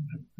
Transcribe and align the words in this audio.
Mm-hmm. 0.00 0.39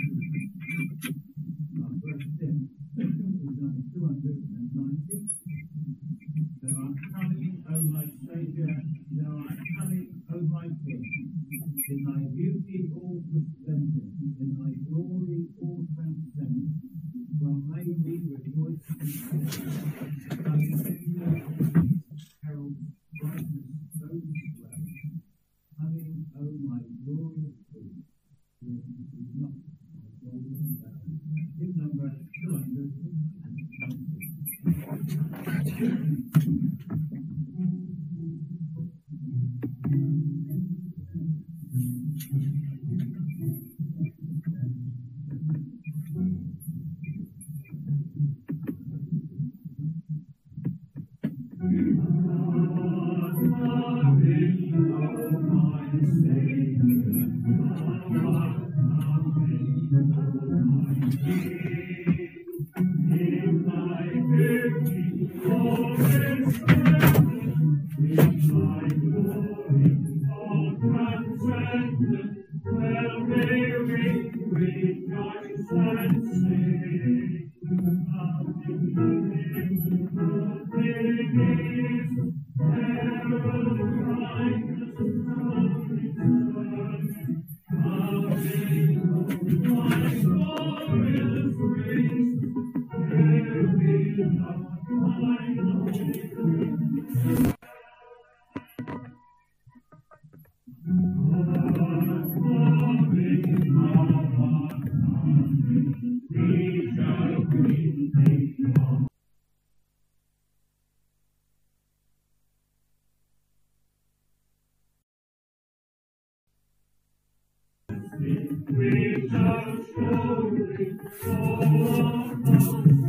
Thank 121.19 123.00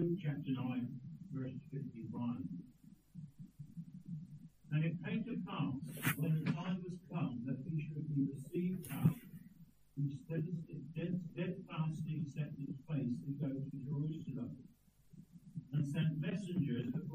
Luke 0.00 0.18
chapter 0.22 0.52
9, 0.52 0.88
verse 1.30 1.52
51. 1.70 2.48
And 4.72 4.84
it 4.84 4.94
came 5.04 5.22
to 5.24 5.36
pass 5.46 6.16
when 6.16 6.49
messengers 16.54 17.09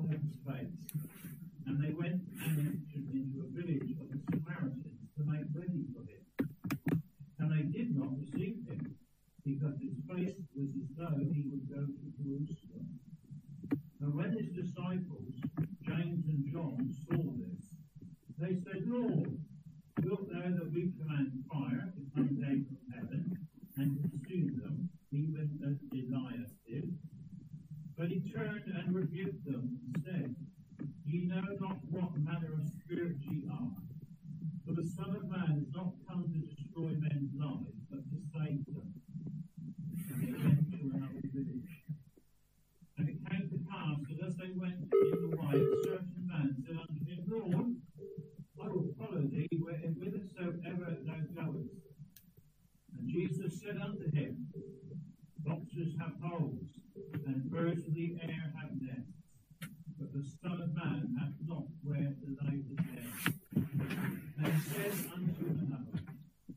says 64.63 65.06
unto 65.13 65.46
another, 65.46 66.00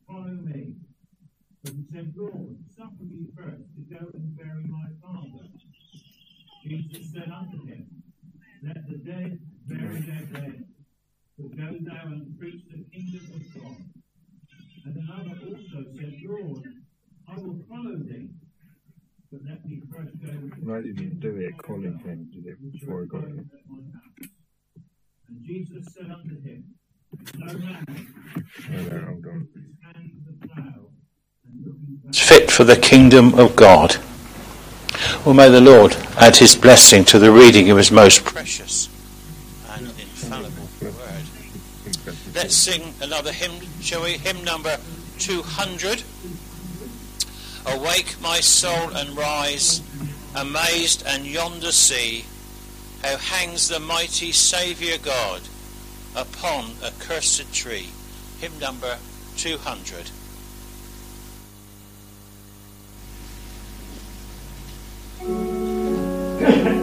Follow 0.07 0.37
me. 0.43 0.75
But 1.63 1.73
he 1.73 1.83
said, 1.91 2.13
Lord, 2.15 2.57
suffer 2.75 3.03
me 3.03 3.27
first 3.35 3.63
to 3.75 3.81
go 3.93 4.09
and 4.13 4.37
bury 4.37 4.63
my 4.67 4.87
father. 5.01 5.49
Jesus 6.63 7.11
said 7.13 7.31
unto 7.31 7.65
for 32.59 32.65
the 32.65 32.75
kingdom 32.75 33.33
of 33.35 33.55
God. 33.55 33.95
Well, 35.23 35.33
may 35.33 35.47
the 35.47 35.61
Lord 35.61 35.95
add 36.17 36.35
his 36.35 36.57
blessing 36.57 37.05
to 37.05 37.17
the 37.17 37.31
reading 37.31 37.69
of 37.69 37.77
his 37.77 37.89
most 37.89 38.25
precious 38.25 38.89
and 39.69 39.87
infallible 39.87 40.67
word. 40.81 41.23
Let's 42.35 42.57
sing 42.57 42.95
another 43.01 43.31
hymn, 43.31 43.65
shall 43.79 44.03
we? 44.03 44.17
Hymn 44.17 44.43
number 44.43 44.77
200. 45.19 46.03
Awake, 47.65 48.17
my 48.21 48.41
soul, 48.41 48.89
and 48.93 49.15
rise, 49.15 49.81
amazed 50.35 51.01
and 51.07 51.25
yonder 51.25 51.71
see 51.71 52.25
how 53.01 53.15
hangs 53.15 53.69
the 53.69 53.79
mighty 53.79 54.33
Saviour 54.33 54.97
God 54.97 55.43
upon 56.13 56.71
a 56.83 56.91
cursed 56.99 57.53
tree. 57.53 57.87
Hymn 58.41 58.59
number 58.59 58.97
200. 59.37 60.11
Yeah. 66.39 66.69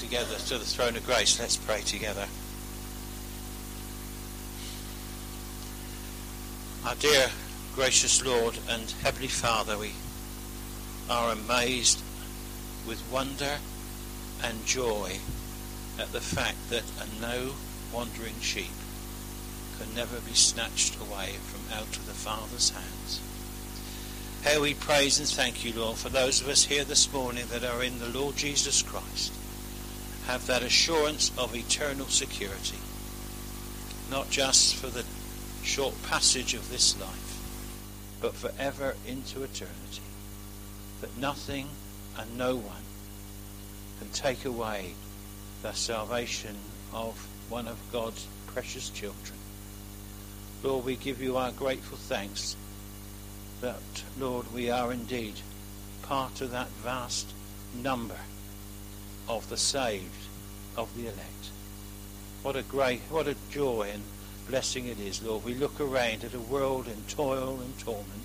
together 0.00 0.36
to 0.36 0.56
the 0.56 0.64
throne 0.64 0.96
of 0.96 1.04
grace. 1.04 1.38
Let's 1.38 1.58
pray 1.58 1.82
together. 1.82 2.26
Our 6.86 6.94
dear 6.94 7.28
gracious 7.74 8.24
Lord 8.24 8.58
and 8.66 8.90
Heavenly 9.02 9.28
Father, 9.28 9.76
we 9.76 9.92
are 11.10 11.32
amazed 11.32 12.00
with 12.88 13.02
wonder 13.12 13.58
and 14.42 14.64
joy 14.64 15.18
at 15.98 16.12
the 16.12 16.20
fact 16.20 16.70
that 16.70 16.84
a 16.98 17.20
no 17.20 17.52
wandering 17.92 18.40
sheep 18.40 18.72
can 19.78 19.94
never 19.94 20.18
be 20.20 20.32
snatched 20.32 20.96
away 20.98 21.34
from 21.44 21.76
out 21.76 21.94
of 21.94 22.06
the 22.06 22.14
Father's 22.14 22.70
hands. 22.70 23.20
Here 24.48 24.62
we 24.62 24.72
praise 24.72 25.18
and 25.18 25.28
thank 25.28 25.62
you, 25.62 25.78
Lord, 25.78 25.98
for 25.98 26.08
those 26.08 26.40
of 26.40 26.48
us 26.48 26.64
here 26.64 26.84
this 26.84 27.12
morning 27.12 27.44
that 27.50 27.64
are 27.64 27.84
in 27.84 27.98
the 27.98 28.08
Lord 28.08 28.36
Jesus 28.36 28.80
Christ, 28.80 29.32
have 30.30 30.46
that 30.46 30.62
assurance 30.62 31.32
of 31.36 31.56
eternal 31.56 32.06
security, 32.06 32.78
not 34.12 34.30
just 34.30 34.76
for 34.76 34.86
the 34.86 35.04
short 35.64 35.92
passage 36.04 36.54
of 36.54 36.70
this 36.70 37.00
life, 37.00 38.16
but 38.20 38.32
forever 38.32 38.94
into 39.08 39.42
eternity, 39.42 40.02
that 41.00 41.18
nothing 41.18 41.66
and 42.16 42.38
no 42.38 42.54
one 42.54 42.84
can 43.98 44.08
take 44.10 44.44
away 44.44 44.92
the 45.62 45.72
salvation 45.72 46.54
of 46.92 47.26
one 47.48 47.66
of 47.66 47.76
God's 47.90 48.24
precious 48.46 48.88
children. 48.90 49.36
Lord, 50.62 50.84
we 50.84 50.94
give 50.94 51.20
you 51.20 51.38
our 51.38 51.50
grateful 51.50 51.98
thanks 51.98 52.54
that, 53.62 54.04
Lord, 54.16 54.52
we 54.54 54.70
are 54.70 54.92
indeed 54.92 55.40
part 56.02 56.40
of 56.40 56.52
that 56.52 56.68
vast 56.84 57.32
number 57.74 58.14
of 59.36 59.48
the 59.48 59.56
saved, 59.56 60.26
of 60.76 60.94
the 60.96 61.04
elect. 61.04 61.50
What 62.42 62.56
a 62.56 62.62
great, 62.62 63.00
what 63.10 63.28
a 63.28 63.36
joy 63.50 63.90
and 63.92 64.02
blessing 64.48 64.86
it 64.86 64.98
is, 64.98 65.22
Lord. 65.22 65.44
We 65.44 65.54
look 65.54 65.80
around 65.80 66.24
at 66.24 66.34
a 66.34 66.40
world 66.40 66.88
in 66.88 67.04
toil 67.08 67.60
and 67.60 67.78
torment. 67.78 68.24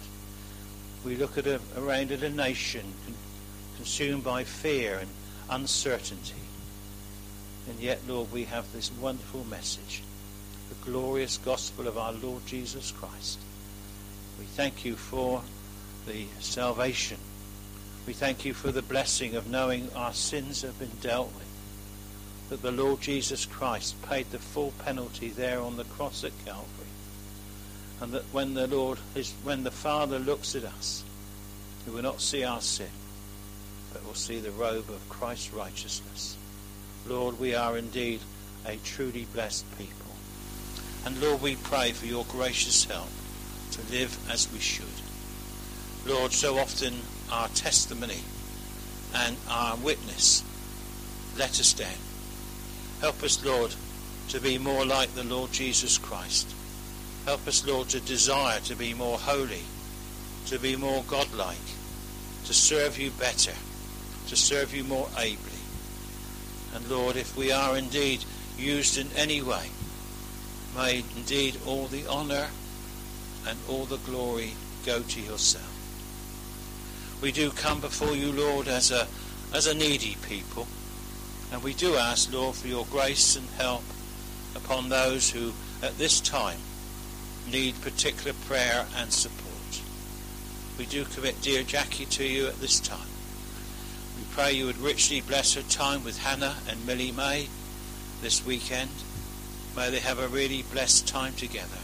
We 1.04 1.16
look 1.16 1.38
at 1.38 1.46
a, 1.46 1.60
around 1.78 2.12
at 2.12 2.24
a 2.24 2.30
nation 2.30 2.94
con- 3.06 3.16
consumed 3.78 4.24
by 4.24 4.44
fear 4.46 4.98
and 4.98 5.10
uncertainty. 5.50 6.42
And 7.70 7.80
yet, 7.80 8.00
Lord, 8.08 8.32
we 8.32 8.46
have 8.46 8.72
this 8.74 8.92
wonderful 8.92 9.44
message, 9.44 10.02
the 10.70 10.92
glorious 10.92 11.38
gospel 11.38 11.88
of 11.88 11.98
our 11.98 12.14
Lord 12.14 12.46
Jesus 12.48 12.92
Christ. 12.92 13.40
We 14.40 14.46
thank 14.46 14.84
you 14.84 14.96
for 14.96 15.44
the 16.08 16.26
salvation. 16.40 17.18
We 18.06 18.14
thank 18.14 18.46
you 18.46 18.54
for 18.54 18.72
the 18.72 18.84
blessing 18.84 19.36
of 19.36 19.50
knowing 19.50 19.90
our 19.96 20.14
sins 20.14 20.62
have 20.62 20.78
been 20.78 20.92
dealt 21.02 21.34
with. 21.34 21.48
That 22.50 22.62
the 22.62 22.72
Lord 22.72 23.02
Jesus 23.02 23.46
Christ 23.46 24.00
paid 24.04 24.30
the 24.30 24.38
full 24.38 24.74
penalty 24.84 25.30
there 25.30 25.60
on 25.60 25.78
the 25.78 25.86
cross 25.86 26.24
at 26.24 26.46
Calvary. 26.46 26.70
And 28.00 28.12
that 28.12 28.26
when 28.32 28.54
the 28.54 28.68
Lord 28.68 29.00
is 29.16 29.34
when 29.44 29.64
the 29.64 29.72
Father 29.72 30.20
looks 30.20 30.54
at 30.56 30.64
us, 30.64 31.04
he 31.84 31.92
will 31.92 32.04
not 32.04 32.22
see 32.22 32.44
our 32.44 32.62
sin, 32.62 32.90
but 33.92 34.06
will 34.06 34.14
see 34.14 34.40
the 34.40 34.52
robe 34.52 34.90
of 34.90 35.10
Christ's 35.10 35.54
righteousness. 35.54 36.38
Lord, 37.08 37.40
we 37.40 37.56
are 37.56 37.78
indeed 37.78 38.20
a 38.68 38.78
truly 38.78 39.26
blessed 39.34 39.66
people. 39.78 40.12
And 41.06 41.20
Lord, 41.22 41.42
we 41.42 41.56
pray 41.56 41.92
for 41.92 42.06
your 42.06 42.26
gracious 42.26 42.84
help 42.86 43.10
to 43.72 43.82
live 43.92 44.18
as 44.30 44.52
we 44.52 44.60
should. 44.60 44.86
Lord, 46.06 46.32
so 46.32 46.58
often 46.58 46.94
our 47.32 47.48
testimony 47.50 48.22
and 49.14 49.38
our 49.50 49.76
witness 49.78 50.44
let 51.38 51.60
us 51.60 51.74
then. 51.74 51.98
Help 53.02 53.22
us, 53.24 53.44
Lord, 53.44 53.76
to 54.30 54.40
be 54.40 54.58
more 54.58 54.86
like 54.86 55.14
the 55.14 55.24
Lord 55.24 55.52
Jesus 55.52 55.98
Christ. 55.98 56.54
Help 57.26 57.46
us, 57.48 57.66
Lord, 57.68 57.90
to 57.90 58.00
desire 58.00 58.60
to 58.62 58.76
be 58.76 58.94
more 58.94 59.18
holy, 59.18 59.64
to 60.48 60.60
be 60.60 60.76
more 60.76 61.04
godlike, 61.08 61.58
to 62.46 62.54
serve 62.54 62.98
you 62.98 63.12
better, 63.12 63.54
to 64.28 64.36
serve 64.36 64.74
you 64.74 64.84
more 64.84 65.10
ably. 65.18 65.60
And 66.74 66.90
Lord, 66.90 67.16
if 67.18 67.36
we 67.36 67.52
are 67.52 67.78
indeed 67.78 68.24
used 68.58 68.98
in 68.98 69.08
any 69.18 69.42
way, 69.42 69.70
may 70.76 71.04
indeed 71.18 71.58
all 71.66 71.88
the 71.88 72.08
honour 72.08 72.48
and 73.48 73.58
all 73.70 73.86
the 73.86 73.98
glory 73.98 74.54
go 74.86 75.02
to 75.02 75.22
yourself. 75.22 75.75
We 77.26 77.32
do 77.32 77.50
come 77.50 77.82
before 77.82 78.16
you, 78.16 78.32
Lord, 78.32 78.68
as 78.68 78.92
a 78.92 79.08
as 79.52 79.66
a 79.66 79.74
needy 79.74 80.16
people, 80.30 80.68
and 81.52 81.64
we 81.64 81.74
do 81.74 81.96
ask, 81.96 82.32
Lord, 82.32 82.56
for 82.56 82.68
your 82.68 82.86
grace 82.86 83.36
and 83.36 83.50
help 83.58 83.82
upon 84.56 84.90
those 84.90 85.32
who 85.32 85.54
at 85.82 85.98
this 85.98 86.22
time 86.22 86.60
need 87.52 87.82
particular 87.82 88.34
prayer 88.48 88.86
and 88.96 89.12
support. 89.12 89.82
We 90.78 90.86
do 90.86 91.04
commit 91.04 91.42
dear 91.42 91.64
Jackie 91.64 92.06
to 92.06 92.24
you 92.24 92.46
at 92.46 92.62
this 92.62 92.80
time. 92.80 93.10
We 94.20 94.24
pray 94.30 94.52
you 94.52 94.68
would 94.68 94.78
richly 94.78 95.22
bless 95.22 95.56
her 95.56 95.64
time 95.64 96.04
with 96.04 96.20
Hannah 96.20 96.58
and 96.70 96.86
Millie 96.86 97.12
May 97.12 97.48
this 98.22 98.46
weekend. 98.46 98.92
May 99.76 99.90
they 99.90 100.00
have 100.00 100.20
a 100.20 100.28
really 100.28 100.62
blessed 100.72 101.08
time 101.08 101.34
together. 101.34 101.80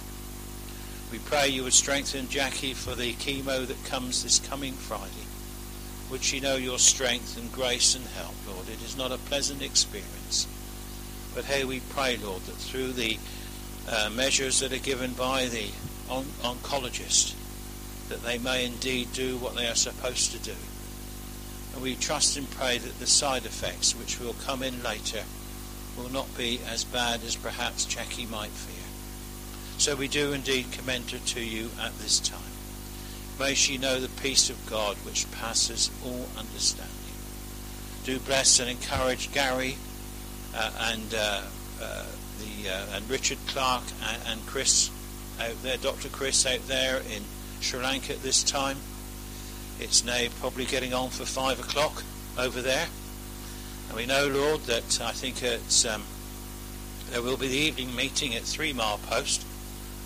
We 1.11 1.17
pray 1.17 1.47
you 1.47 1.63
would 1.63 1.73
strengthen 1.73 2.29
Jackie 2.29 2.75
for 2.75 2.93
the 2.93 3.13
chemo 3.13 3.65
that 3.65 3.83
comes 3.85 4.21
this 4.21 4.37
coming 4.37 4.73
Friday. 4.73 5.20
Would 6.11 6.23
she 6.23 6.41
know 6.41 6.57
your 6.57 6.77
strength 6.77 7.37
and 7.37 7.49
grace 7.53 7.95
and 7.95 8.05
help, 8.05 8.35
Lord? 8.45 8.67
It 8.67 8.83
is 8.83 8.97
not 8.97 9.13
a 9.13 9.17
pleasant 9.17 9.61
experience. 9.61 10.45
But 11.33 11.45
here 11.45 11.65
we 11.65 11.79
pray, 11.79 12.17
Lord, 12.17 12.41
that 12.43 12.55
through 12.55 12.91
the 12.91 13.17
uh, 13.89 14.09
measures 14.13 14.59
that 14.59 14.73
are 14.73 14.77
given 14.77 15.13
by 15.13 15.45
the 15.45 15.69
on- 16.09 16.25
oncologist, 16.43 17.33
that 18.09 18.23
they 18.23 18.37
may 18.37 18.65
indeed 18.65 19.13
do 19.13 19.37
what 19.37 19.55
they 19.55 19.67
are 19.67 19.75
supposed 19.75 20.33
to 20.33 20.39
do. 20.39 20.55
And 21.73 21.81
we 21.81 21.95
trust 21.95 22.35
and 22.35 22.51
pray 22.51 22.77
that 22.77 22.99
the 22.99 23.07
side 23.07 23.45
effects, 23.45 23.95
which 23.95 24.19
will 24.19 24.33
come 24.33 24.63
in 24.63 24.83
later, 24.83 25.23
will 25.97 26.09
not 26.09 26.37
be 26.37 26.59
as 26.69 26.83
bad 26.83 27.21
as 27.23 27.37
perhaps 27.37 27.85
Jackie 27.85 28.25
might 28.25 28.49
fear. 28.49 28.83
So 29.77 29.95
we 29.95 30.09
do 30.09 30.33
indeed 30.33 30.73
commend 30.73 31.11
her 31.11 31.19
to 31.19 31.41
you 31.41 31.69
at 31.81 31.97
this 31.99 32.19
time. 32.19 32.50
May 33.41 33.55
she 33.55 33.79
know 33.79 33.99
the 33.99 34.21
peace 34.21 34.51
of 34.51 34.69
God 34.69 34.95
which 34.97 35.29
passes 35.31 35.89
all 36.05 36.27
understanding. 36.37 36.93
Do 38.03 38.19
bless 38.19 38.59
and 38.59 38.69
encourage 38.69 39.33
Gary 39.33 39.77
uh, 40.55 40.71
and 40.79 41.15
uh, 41.15 41.41
uh, 41.81 42.05
the 42.37 42.69
uh, 42.69 42.85
and 42.95 43.09
Richard 43.09 43.39
Clark 43.47 43.81
and, 44.07 44.21
and 44.27 44.45
Chris 44.45 44.91
out 45.39 45.55
there, 45.63 45.77
Dr. 45.77 46.09
Chris 46.09 46.45
out 46.45 46.67
there 46.67 46.97
in 46.97 47.23
Sri 47.61 47.81
Lanka 47.81 48.13
at 48.13 48.21
this 48.21 48.43
time. 48.43 48.77
It's 49.79 50.05
now 50.05 50.27
probably 50.39 50.65
getting 50.65 50.93
on 50.93 51.09
for 51.09 51.25
five 51.25 51.59
o'clock 51.59 52.03
over 52.37 52.61
there. 52.61 52.89
And 53.87 53.97
we 53.97 54.05
know, 54.05 54.27
Lord, 54.27 54.61
that 54.65 55.01
I 55.01 55.13
think 55.13 55.41
it's, 55.41 55.83
um, 55.83 56.03
there 57.09 57.23
will 57.23 57.37
be 57.37 57.47
the 57.47 57.57
evening 57.57 57.95
meeting 57.95 58.35
at 58.35 58.43
Three 58.43 58.71
Mile 58.71 58.99
Post. 58.99 59.43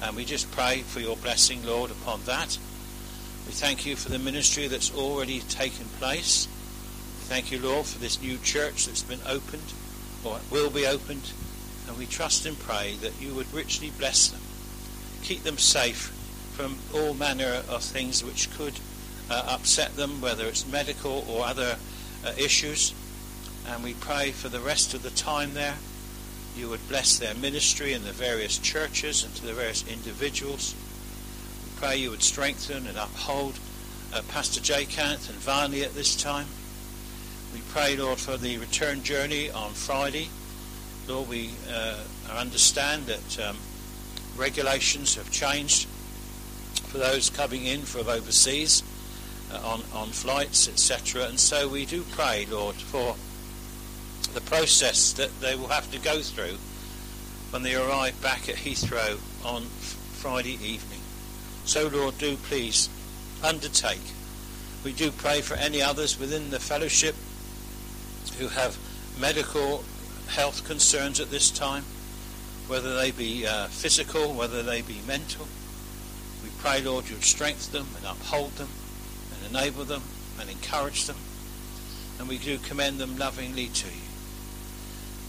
And 0.01 0.15
we 0.15 0.24
just 0.24 0.50
pray 0.51 0.84
for 0.84 1.01
your 1.01 1.18
blessing, 1.18 1.65
Lord, 1.65 1.92
upon 1.92 2.24
that. 2.24 2.58
We 3.46 3.52
thank 3.52 3.86
you 3.86 3.96
for 3.96 4.10
the 4.10 4.18
ministry 4.18 4.68
that's 4.68 4.94
already 4.96 5.40
taken 5.42 5.86
place. 6.00 6.48
We 6.48 7.25
thank 7.25 7.52
you, 7.52 7.60
Lord, 7.60 7.86
for 7.86 8.00
this 8.00 8.22
new 8.22 8.38
church 8.40 8.88
that's 8.88 9.04
been 9.04 9.20
opened 9.28 9.74
or 10.24 10.40
will 10.52 10.72
be 10.72 10.88
opened. 10.88 11.32
And 11.88 11.98
we 11.98 12.08
trust 12.08 12.46
and 12.48 12.58
pray 12.58 12.96
that 13.02 13.22
you 13.22 13.36
would 13.36 13.54
richly 13.54 13.92
bless 13.92 14.30
them. 14.30 14.42
Keep 15.24 15.44
them 15.44 15.60
safe 15.60 16.12
from 16.54 16.78
all 16.94 17.14
manner 17.14 17.62
of 17.70 17.84
things 17.84 18.24
which 18.24 18.50
could 18.58 18.74
uh, 19.30 19.46
upset 19.48 19.96
them, 19.96 20.22
whether 20.22 20.46
it's 20.46 20.68
medical 20.68 21.25
or 21.30 21.46
other 21.46 21.78
uh, 22.25 22.32
issues. 22.38 22.94
And 23.68 23.84
we 23.84 23.94
pray 23.94 24.32
for 24.32 24.50
the 24.50 24.60
rest 24.60 24.94
of 24.94 25.04
the 25.04 25.12
time 25.12 25.54
there. 25.54 25.75
You 26.58 26.70
would 26.70 26.88
bless 26.88 27.20
their 27.20 27.36
ministry 27.36 27.94
in 27.94 28.06
the 28.06 28.12
various 28.12 28.58
churches 28.58 29.24
and 29.24 29.36
to 29.36 29.46
the 29.46 29.54
various 29.54 29.88
individuals. 29.88 30.74
Pray 31.77 31.98
you 31.98 32.10
would 32.12 32.24
strengthen 32.24 32.88
and 32.88 32.98
uphold 32.98 33.60
uh, 34.13 34.22
Pastor 34.29 34.62
J. 34.62 34.86
Kenneth 34.86 35.29
and 35.29 35.38
Varney 35.39 35.84
at 35.84 35.94
this 35.94 36.15
time. 36.15 36.48
We 37.53 37.60
pray, 37.70 37.98
Lord, 37.98 38.17
for 38.17 38.38
the 38.38 38.58
return 38.58 39.03
journey 39.03 39.50
on 39.50 39.72
Friday. 39.72 40.29
Lord, 41.08 41.27
we 41.27 41.51
uh, 41.70 42.00
understand 42.34 43.08
that 43.08 43.39
um, 43.39 43.58
regulations 44.38 45.15
have 45.15 45.32
changed 45.32 45.88
for 46.88 46.98
those 46.98 47.29
coming 47.29 47.65
in 47.65 47.82
from 47.82 48.08
overseas 48.08 48.82
uh, 49.51 49.58
on, 49.58 49.82
on 49.94 50.10
flights, 50.10 50.70
etc. 50.70 51.27
And 51.27 51.39
so 51.39 51.67
we 51.67 51.86
do 51.86 52.03
pray, 52.12 52.48
Lord, 52.50 52.75
for 52.75 53.15
the 54.34 54.41
process 54.41 55.12
that 55.13 55.41
they 55.41 55.55
will 55.55 55.67
have 55.67 55.91
to 55.91 56.00
go 56.00 56.22
through 56.22 56.58
when 57.51 57.63
they 57.63 57.75
arrive 57.75 58.22
back 58.22 58.48
at 58.50 58.55
Heathrow 58.55 59.20
on 59.46 59.63
Friday 59.63 60.58
evening. 60.63 61.01
So, 61.65 61.88
Lord, 61.88 62.17
do 62.19 62.38
please 62.38 62.89
undertake. 63.43 64.01
We 64.84 64.93
do 64.93 65.12
pray 65.12 65.41
for 65.41 65.55
any 65.55 65.81
others 65.81 66.19
within 66.19 66.51
the 66.51 66.60
fellowship 66.60 67.15
who 68.38 68.50
have 68.50 68.77
medical 69.19 69.84
health 70.27 70.63
concerns 70.65 71.19
at 71.19 71.31
this 71.31 71.50
time, 71.50 71.84
whether 72.67 72.95
they 72.95 73.12
be 73.12 73.48
uh, 73.48 73.67
physical, 73.67 74.34
whether 74.34 74.62
they 74.62 74.81
be 74.81 75.00
mental. 75.07 75.48
We 76.43 76.50
pray, 76.60 76.81
Lord, 76.81 77.10
you'd 77.10 77.24
strengthen 77.24 77.74
them 77.74 77.88
and 77.98 78.05
uphold 78.05 78.51
them 78.53 78.69
and 79.34 79.55
enable 79.55 79.86
them 79.86 80.03
and 80.39 80.50
encourage 80.50 81.05
them. 81.05 81.17
And 82.19 82.27
we 82.27 82.38
do 82.38 82.57
commend 82.60 83.00
them 83.00 83.17
lovingly 83.17 83.67
to 83.67 83.88
you. 83.88 84.01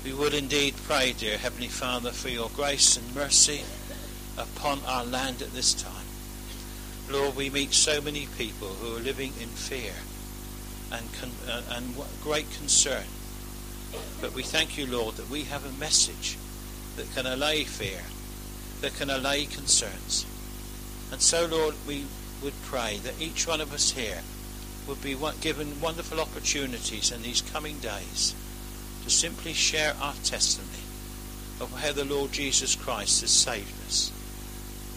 We 0.05 0.13
would 0.13 0.35
indeed 0.35 0.75
pray, 0.85 1.15
dear 1.19 1.39
Heavenly 1.39 1.69
Father, 1.69 2.11
for 2.13 2.29
your 2.29 2.51
grace 2.51 2.97
and 2.97 3.15
mercy 3.15 3.63
upon 4.37 4.81
our 4.87 5.05
land 5.05 5.43
at 5.43 5.53
this 5.53 5.75
time. 5.75 6.06
Lord, 7.09 7.37
we 7.37 7.51
meet 7.51 7.73
so 7.73 8.01
many 8.01 8.27
people 8.37 8.67
who 8.67 8.97
are 8.97 9.01
living 9.01 9.33
in 9.41 9.49
fear 9.49 9.93
and, 10.91 11.07
con- 11.15 11.31
uh, 11.49 11.63
and 11.71 11.95
great 12.23 12.51
concern. 12.51 13.05
But 14.21 14.35
we 14.35 14.43
thank 14.43 14.77
you, 14.77 14.87
Lord, 14.87 15.15
that 15.15 15.31
we 15.31 15.45
have 15.45 15.65
a 15.65 15.79
message 15.79 16.37
that 16.97 17.13
can 17.15 17.27
allay 17.27 17.63
fear, 17.63 18.03
that 18.81 18.97
can 18.97 19.09
allay 19.09 19.47
concerns. 19.47 20.27
And 21.13 21.21
so, 21.21 21.47
Lord, 21.47 21.77
we 21.87 22.07
would 22.43 22.61
pray 22.65 22.99
that 23.05 23.21
each 23.21 23.47
one 23.47 23.61
of 23.61 23.73
us 23.73 23.93
here 23.93 24.23
would 24.89 25.01
be 25.01 25.17
given 25.41 25.81
wonderful 25.81 26.21
opportunities 26.21 27.13
in 27.13 27.23
these 27.23 27.41
coming 27.41 27.79
days 27.79 28.35
to 29.05 29.11
simply 29.11 29.53
share 29.53 29.95
our 30.01 30.15
testimony 30.25 30.83
of 31.61 31.73
how 31.81 31.93
the 31.93 32.05
Lord 32.05 32.33
Jesus 32.33 32.75
Christ 32.75 33.21
has 33.21 33.31
saved 33.31 33.73
us 33.87 34.11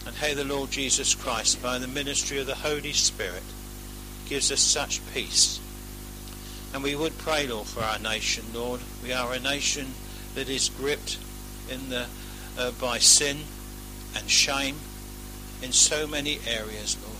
and 0.06 0.16
how 0.16 0.34
the 0.34 0.44
Lord 0.44 0.70
Jesus 0.70 1.14
Christ, 1.14 1.62
by 1.62 1.78
the 1.78 1.88
ministry 1.88 2.38
of 2.38 2.46
the 2.46 2.54
Holy 2.54 2.92
Spirit, 2.92 3.42
gives 4.26 4.50
us 4.50 4.60
such 4.60 5.00
peace. 5.12 5.60
And 6.72 6.82
we 6.82 6.94
would 6.94 7.18
pray, 7.18 7.46
Lord, 7.46 7.66
for 7.66 7.82
our 7.82 7.98
nation, 7.98 8.44
Lord. 8.54 8.80
We 9.02 9.12
are 9.12 9.32
a 9.32 9.40
nation 9.40 9.88
that 10.34 10.48
is 10.48 10.68
gripped 10.68 11.18
in 11.68 11.90
the, 11.90 12.06
uh, 12.56 12.70
by 12.72 12.98
sin 12.98 13.38
and 14.16 14.30
shame 14.30 14.76
in 15.62 15.72
so 15.72 16.06
many 16.06 16.38
areas, 16.46 16.96
Lord. 17.02 17.16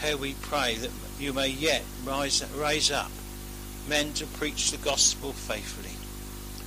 How 0.00 0.20
we 0.20 0.34
pray 0.34 0.76
that 0.76 0.90
you 1.18 1.32
may 1.32 1.48
yet 1.48 1.82
rise, 2.04 2.44
raise 2.54 2.90
up 2.90 3.10
men 3.88 4.12
to 4.14 4.26
preach 4.26 4.70
the 4.70 4.78
gospel 4.78 5.32
faithfully, 5.32 5.96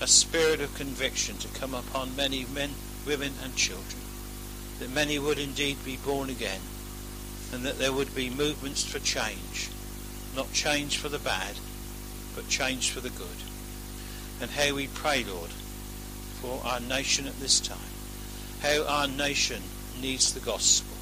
a 0.01 0.07
spirit 0.07 0.59
of 0.59 0.75
conviction 0.75 1.37
to 1.37 1.47
come 1.59 1.73
upon 1.73 2.15
many 2.15 2.45
men, 2.53 2.71
women, 3.05 3.33
and 3.43 3.55
children 3.55 4.02
that 4.79 4.89
many 4.89 5.19
would 5.19 5.39
indeed 5.39 5.77
be 5.85 5.97
born 5.97 6.29
again 6.29 6.61
and 7.53 7.63
that 7.63 7.77
there 7.77 7.93
would 7.93 8.15
be 8.15 8.29
movements 8.29 8.83
for 8.83 8.99
change, 8.99 9.69
not 10.35 10.51
change 10.53 10.97
for 10.97 11.07
the 11.07 11.19
bad, 11.19 11.55
but 12.35 12.49
change 12.49 12.89
for 12.89 12.99
the 12.99 13.11
good. 13.11 13.27
And 14.41 14.49
how 14.49 14.73
we 14.73 14.87
pray, 14.87 15.23
Lord, 15.23 15.51
for 16.41 16.59
our 16.65 16.79
nation 16.79 17.27
at 17.27 17.39
this 17.39 17.59
time, 17.59 17.77
how 18.61 18.83
our 18.85 19.07
nation 19.07 19.61
needs 20.01 20.33
the 20.33 20.39
gospel, 20.39 20.97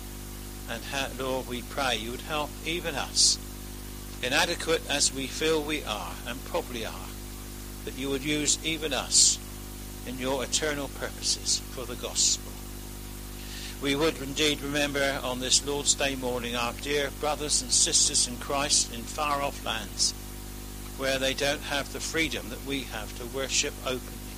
and 0.69 0.83
how, 0.83 1.07
Lord, 1.17 1.47
we 1.47 1.61
pray 1.61 1.95
you 1.95 2.11
would 2.11 2.21
help 2.21 2.49
even 2.65 2.95
us, 2.95 3.39
inadequate 4.21 4.81
as 4.89 5.13
we 5.13 5.27
feel 5.27 5.63
we 5.63 5.83
are, 5.85 6.11
and 6.27 6.43
probably 6.45 6.85
are, 6.85 7.09
that 7.85 7.97
you 7.97 8.09
would 8.09 8.23
use 8.23 8.63
even 8.65 8.93
us 8.93 9.39
in 10.05 10.19
your 10.19 10.43
eternal 10.43 10.89
purposes 10.99 11.59
for 11.71 11.85
the 11.85 11.95
gospel. 11.95 12.50
We 13.81 13.95
would 13.95 14.21
indeed 14.21 14.61
remember 14.61 15.19
on 15.23 15.39
this 15.39 15.65
Lord's 15.65 15.95
Day 15.95 16.13
morning 16.13 16.55
our 16.55 16.73
dear 16.83 17.09
brothers 17.19 17.63
and 17.63 17.71
sisters 17.71 18.27
in 18.27 18.37
Christ 18.37 18.93
in 18.93 19.01
far 19.01 19.41
off 19.41 19.65
lands 19.65 20.13
where 20.97 21.17
they 21.17 21.33
don't 21.33 21.63
have 21.63 21.91
the 21.91 21.99
freedom 21.99 22.49
that 22.49 22.63
we 22.63 22.83
have 22.83 23.17
to 23.17 23.25
worship 23.35 23.73
openly. 23.83 24.35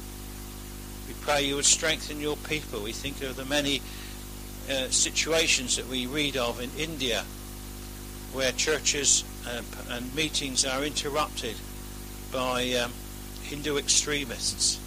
We 1.10 1.14
pray 1.20 1.44
you 1.44 1.58
would 1.58 1.66
strengthen 1.66 2.22
your 2.22 2.38
people. 2.38 2.84
We 2.84 2.94
think 2.94 3.22
of 3.22 3.36
the 3.36 3.44
many 3.44 3.82
uh, 4.72 4.88
situations 4.88 5.76
that 5.76 5.90
we 5.90 6.08
read 6.08 6.38
of 6.38 6.62
in 6.62 6.70
India 6.78 7.26
where 8.32 8.54
churches 8.54 9.26
uh, 9.46 9.62
and 9.90 10.16
meetings 10.16 10.64
are 10.64 10.86
interrupted 10.86 11.58
by 12.32 12.72
um, 12.76 12.94
Hindu 13.42 13.76
extremists. 13.76 14.80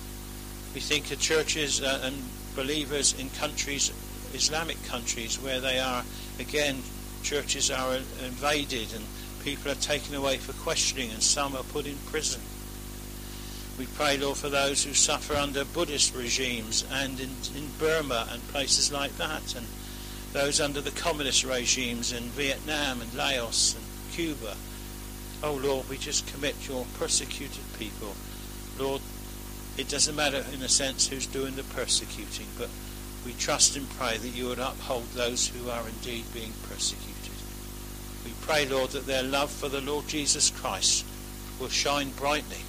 We 0.72 0.80
think 0.80 1.12
of 1.12 1.20
churches 1.20 1.82
uh, 1.82 2.00
and 2.04 2.16
believers 2.54 3.12
in 3.20 3.28
countries 3.28 3.92
Islamic 4.36 4.82
countries 4.84 5.40
where 5.40 5.60
they 5.60 5.78
are, 5.78 6.04
again, 6.38 6.82
churches 7.22 7.70
are 7.70 7.96
invaded 8.24 8.94
and 8.94 9.04
people 9.42 9.70
are 9.72 9.76
taken 9.76 10.14
away 10.14 10.36
for 10.36 10.52
questioning 10.62 11.10
and 11.10 11.22
some 11.22 11.56
are 11.56 11.62
put 11.64 11.86
in 11.86 11.96
prison. 12.10 12.40
We 13.78 13.86
pray, 13.86 14.16
Lord, 14.16 14.38
for 14.38 14.48
those 14.48 14.84
who 14.84 14.94
suffer 14.94 15.34
under 15.34 15.64
Buddhist 15.64 16.14
regimes 16.14 16.84
and 16.90 17.18
in, 17.20 17.30
in 17.54 17.68
Burma 17.78 18.26
and 18.30 18.40
places 18.48 18.92
like 18.92 19.16
that, 19.18 19.54
and 19.54 19.66
those 20.32 20.60
under 20.60 20.80
the 20.80 20.90
communist 20.90 21.44
regimes 21.44 22.12
in 22.12 22.24
Vietnam 22.30 23.02
and 23.02 23.12
Laos 23.14 23.74
and 23.74 23.84
Cuba. 24.12 24.56
Oh, 25.42 25.54
Lord, 25.54 25.88
we 25.88 25.98
just 25.98 26.26
commit 26.26 26.68
your 26.68 26.86
persecuted 26.98 27.64
people. 27.78 28.14
Lord, 28.78 29.02
it 29.76 29.88
doesn't 29.88 30.16
matter 30.16 30.44
in 30.54 30.62
a 30.62 30.68
sense 30.68 31.08
who's 31.08 31.26
doing 31.26 31.56
the 31.56 31.64
persecuting, 31.64 32.46
but 32.58 32.70
we 33.26 33.32
trust 33.32 33.76
and 33.76 33.90
pray 33.90 34.16
that 34.16 34.28
you 34.36 34.46
would 34.46 34.60
uphold 34.60 35.04
those 35.10 35.48
who 35.48 35.68
are 35.68 35.86
indeed 35.88 36.24
being 36.32 36.52
persecuted. 36.70 37.32
We 38.24 38.30
pray, 38.40 38.66
Lord, 38.66 38.90
that 38.90 39.06
their 39.06 39.24
love 39.24 39.50
for 39.50 39.68
the 39.68 39.80
Lord 39.80 40.06
Jesus 40.06 40.50
Christ 40.50 41.04
will 41.58 41.68
shine 41.68 42.10
brightly 42.10 42.62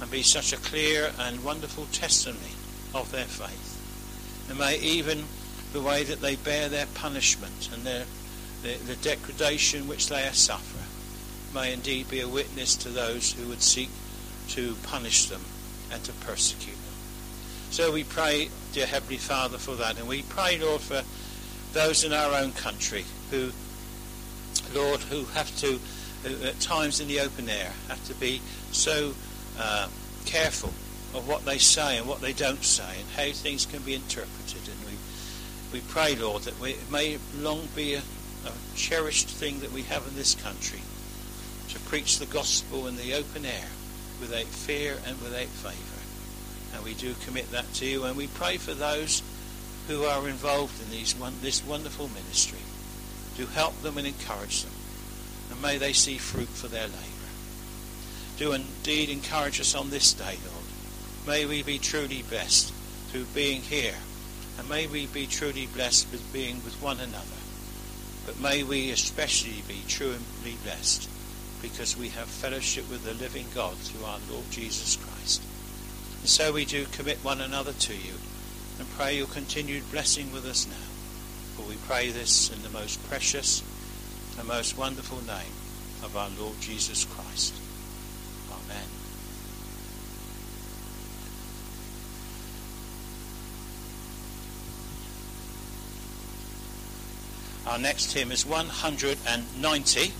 and 0.00 0.10
be 0.10 0.24
such 0.24 0.52
a 0.52 0.56
clear 0.56 1.12
and 1.20 1.44
wonderful 1.44 1.86
testimony 1.92 2.56
of 2.94 3.12
their 3.12 3.24
faith. 3.24 4.48
And 4.50 4.58
may 4.58 4.76
even 4.80 5.24
the 5.72 5.80
way 5.80 6.02
that 6.02 6.20
they 6.20 6.34
bear 6.34 6.68
their 6.68 6.86
punishment 6.86 7.68
and 7.72 7.84
their, 7.84 8.06
the, 8.62 8.74
the 8.86 8.96
degradation 8.96 9.86
which 9.86 10.08
they 10.08 10.26
are 10.26 10.32
suffer 10.32 10.84
may 11.54 11.72
indeed 11.72 12.10
be 12.10 12.20
a 12.20 12.28
witness 12.28 12.74
to 12.76 12.88
those 12.88 13.32
who 13.32 13.48
would 13.48 13.62
seek 13.62 13.90
to 14.48 14.74
punish 14.82 15.26
them 15.26 15.42
and 15.92 16.02
to 16.04 16.12
persecute 16.12 16.74
them. 16.74 16.85
So 17.76 17.92
we 17.92 18.04
pray, 18.04 18.48
dear 18.72 18.86
Heavenly 18.86 19.18
Father, 19.18 19.58
for 19.58 19.74
that. 19.74 19.98
And 19.98 20.08
we 20.08 20.22
pray, 20.22 20.58
Lord, 20.58 20.80
for 20.80 21.02
those 21.74 22.04
in 22.04 22.12
our 22.14 22.32
own 22.32 22.52
country 22.52 23.04
who, 23.30 23.50
Lord, 24.74 25.00
who 25.00 25.26
have 25.34 25.54
to, 25.58 25.78
at 26.24 26.58
times 26.58 27.00
in 27.00 27.08
the 27.08 27.20
open 27.20 27.50
air, 27.50 27.70
have 27.88 28.02
to 28.06 28.14
be 28.14 28.40
so 28.72 29.12
uh, 29.58 29.88
careful 30.24 30.70
of 31.12 31.28
what 31.28 31.44
they 31.44 31.58
say 31.58 31.98
and 31.98 32.08
what 32.08 32.22
they 32.22 32.32
don't 32.32 32.64
say 32.64 32.98
and 32.98 33.10
how 33.10 33.30
things 33.38 33.66
can 33.66 33.82
be 33.82 33.92
interpreted. 33.92 34.62
And 34.66 34.90
we, 34.90 35.78
we 35.78 35.80
pray, 35.86 36.16
Lord, 36.16 36.44
that 36.44 36.58
we, 36.58 36.70
it 36.70 36.90
may 36.90 37.18
long 37.36 37.68
be 37.76 37.92
a, 37.92 37.98
a 37.98 38.52
cherished 38.74 39.28
thing 39.28 39.60
that 39.60 39.72
we 39.72 39.82
have 39.82 40.08
in 40.08 40.16
this 40.16 40.34
country 40.34 40.80
to 41.68 41.78
preach 41.80 42.20
the 42.20 42.24
gospel 42.24 42.86
in 42.86 42.96
the 42.96 43.12
open 43.12 43.44
air 43.44 43.68
without 44.18 44.46
fear 44.46 44.96
and 45.06 45.20
without 45.20 45.44
favour. 45.44 45.85
And 46.76 46.84
we 46.84 46.92
do 46.94 47.14
commit 47.24 47.50
that 47.52 47.72
to 47.74 47.86
you. 47.86 48.04
And 48.04 48.16
we 48.16 48.26
pray 48.26 48.58
for 48.58 48.74
those 48.74 49.22
who 49.88 50.04
are 50.04 50.28
involved 50.28 50.82
in 50.82 50.90
these 50.90 51.14
this 51.40 51.64
wonderful 51.64 52.08
ministry. 52.08 52.58
Do 53.38 53.46
help 53.46 53.80
them 53.80 53.96
and 53.96 54.06
encourage 54.06 54.62
them. 54.62 54.72
And 55.50 55.62
may 55.62 55.78
they 55.78 55.94
see 55.94 56.18
fruit 56.18 56.48
for 56.48 56.68
their 56.68 56.86
labour. 56.86 57.32
Do 58.36 58.52
indeed 58.52 59.08
encourage 59.08 59.58
us 59.58 59.74
on 59.74 59.88
this 59.88 60.12
day, 60.12 60.36
Lord. 60.44 60.66
May 61.26 61.46
we 61.46 61.62
be 61.62 61.78
truly 61.78 62.22
blessed 62.28 62.72
through 63.08 63.24
being 63.34 63.62
here. 63.62 63.94
And 64.58 64.68
may 64.68 64.86
we 64.86 65.06
be 65.06 65.26
truly 65.26 65.66
blessed 65.66 66.12
with 66.12 66.30
being 66.32 66.56
with 66.56 66.82
one 66.82 67.00
another. 67.00 67.40
But 68.26 68.40
may 68.40 68.64
we 68.64 68.90
especially 68.90 69.62
be 69.66 69.82
truly 69.88 70.18
blessed 70.62 71.08
because 71.62 71.96
we 71.96 72.10
have 72.10 72.28
fellowship 72.28 72.90
with 72.90 73.04
the 73.04 73.14
living 73.14 73.46
God 73.54 73.76
through 73.76 74.04
our 74.04 74.18
Lord 74.30 74.44
Jesus 74.50 74.96
Christ. 74.96 75.42
And 76.26 76.30
so 76.32 76.52
we 76.52 76.64
do 76.64 76.86
commit 76.86 77.18
one 77.18 77.40
another 77.40 77.72
to 77.72 77.92
you 77.94 78.14
and 78.80 78.90
pray 78.98 79.16
your 79.16 79.28
continued 79.28 79.88
blessing 79.92 80.32
with 80.32 80.44
us 80.44 80.66
now. 80.66 80.74
For 81.54 81.68
we 81.68 81.76
pray 81.86 82.10
this 82.10 82.50
in 82.50 82.64
the 82.64 82.68
most 82.68 83.00
precious 83.08 83.62
and 84.36 84.48
most 84.48 84.76
wonderful 84.76 85.18
name 85.18 85.54
of 86.02 86.16
our 86.16 86.28
Lord 86.36 86.60
Jesus 86.60 87.04
Christ. 87.04 87.54
Amen. 88.50 88.88
Our 97.68 97.78
next 97.78 98.12
hymn 98.14 98.32
is 98.32 98.44
190. 98.44 100.12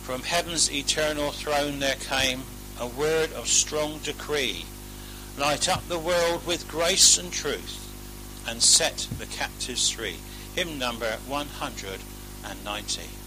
From 0.00 0.22
heaven's 0.22 0.72
eternal 0.72 1.30
throne 1.32 1.78
there 1.78 1.96
came 1.96 2.40
a 2.80 2.86
word 2.86 3.34
of 3.34 3.48
strong 3.48 3.98
decree 3.98 4.64
Light 5.40 5.70
up 5.70 5.88
the 5.88 5.98
world 5.98 6.46
with 6.46 6.68
grace 6.68 7.16
and 7.16 7.32
truth, 7.32 8.44
and 8.46 8.62
set 8.62 9.08
the 9.18 9.24
captives 9.24 9.88
free. 9.88 10.16
Hymn 10.54 10.78
number 10.78 11.16
190. 11.26 13.19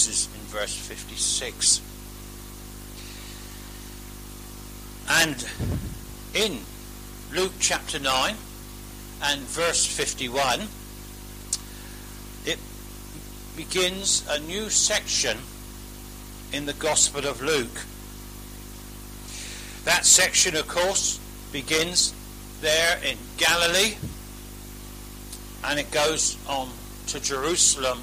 Closes 0.00 0.28
in 0.34 0.40
verse 0.46 0.74
56. 0.74 1.82
And 5.10 5.46
in 6.34 6.60
Luke 7.34 7.52
chapter 7.58 7.98
9 7.98 8.34
and 9.24 9.40
verse 9.42 9.84
51, 9.84 10.60
it 12.46 12.58
begins 13.56 14.24
a 14.30 14.38
new 14.38 14.70
section 14.70 15.36
in 16.52 16.64
the 16.64 16.72
Gospel 16.72 17.26
of 17.26 17.42
Luke. 17.42 17.84
That 19.84 20.06
section, 20.06 20.56
of 20.56 20.66
course, 20.66 21.20
begins 21.52 22.14
there 22.62 22.98
in 23.04 23.18
Galilee 23.36 23.96
and 25.64 25.78
it 25.78 25.90
goes 25.90 26.38
on 26.48 26.70
to 27.08 27.20
Jerusalem 27.20 28.00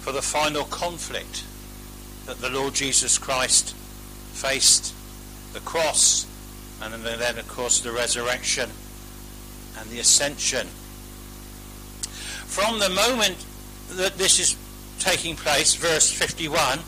for 0.00 0.12
the 0.12 0.22
final 0.22 0.64
conflict 0.64 1.44
that 2.26 2.40
the 2.40 2.48
Lord 2.48 2.74
Jesus 2.74 3.18
Christ 3.18 3.74
faced 4.32 4.94
the 5.52 5.60
cross 5.60 6.26
and 6.82 6.94
then, 6.94 7.38
of 7.38 7.48
course, 7.48 7.80
the 7.80 7.92
resurrection 7.92 8.70
and 9.78 9.90
the 9.90 10.00
ascension. 10.00 10.66
From 12.46 12.78
the 12.78 12.88
moment 12.88 13.44
that 13.90 14.16
this 14.16 14.40
is 14.40 14.56
taking 14.98 15.36
place, 15.36 15.74
verse 15.74 16.10
51, 16.10 16.78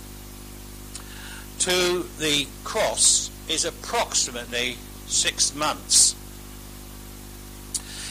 to 1.60 2.06
the 2.18 2.46
cross 2.64 3.30
is 3.48 3.64
approximately 3.64 4.76
six 5.06 5.54
months. 5.54 6.16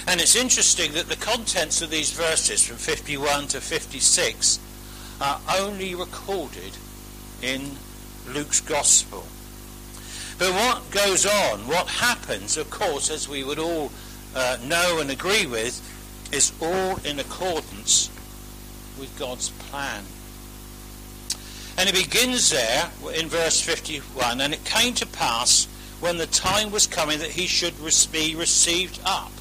And 0.07 0.19
it's 0.19 0.35
interesting 0.35 0.93
that 0.93 1.09
the 1.09 1.15
contents 1.15 1.81
of 1.81 1.89
these 1.89 2.11
verses 2.11 2.63
from 2.63 2.77
51 2.77 3.47
to 3.49 3.61
56 3.61 4.59
are 5.21 5.39
only 5.59 5.93
recorded 5.93 6.75
in 7.41 7.77
Luke's 8.33 8.59
Gospel. 8.59 9.25
But 10.39 10.53
what 10.53 10.89
goes 10.89 11.25
on, 11.25 11.67
what 11.67 11.87
happens, 11.87 12.57
of 12.57 12.69
course, 12.71 13.11
as 13.11 13.29
we 13.29 13.43
would 13.43 13.59
all 13.59 13.91
uh, 14.35 14.57
know 14.65 14.99
and 14.99 15.11
agree 15.11 15.45
with, 15.45 15.79
is 16.33 16.51
all 16.59 16.97
in 17.05 17.19
accordance 17.19 18.09
with 18.99 19.15
God's 19.19 19.49
plan. 19.49 20.03
And 21.77 21.87
it 21.87 21.95
begins 21.95 22.49
there 22.49 22.89
in 23.15 23.27
verse 23.27 23.61
51 23.61 24.41
And 24.41 24.53
it 24.53 24.63
came 24.65 24.93
to 24.95 25.05
pass 25.05 25.67
when 25.99 26.17
the 26.17 26.27
time 26.27 26.71
was 26.71 26.87
coming 26.87 27.19
that 27.19 27.31
he 27.31 27.45
should 27.45 27.75
be 28.11 28.35
received 28.35 28.99
up. 29.05 29.31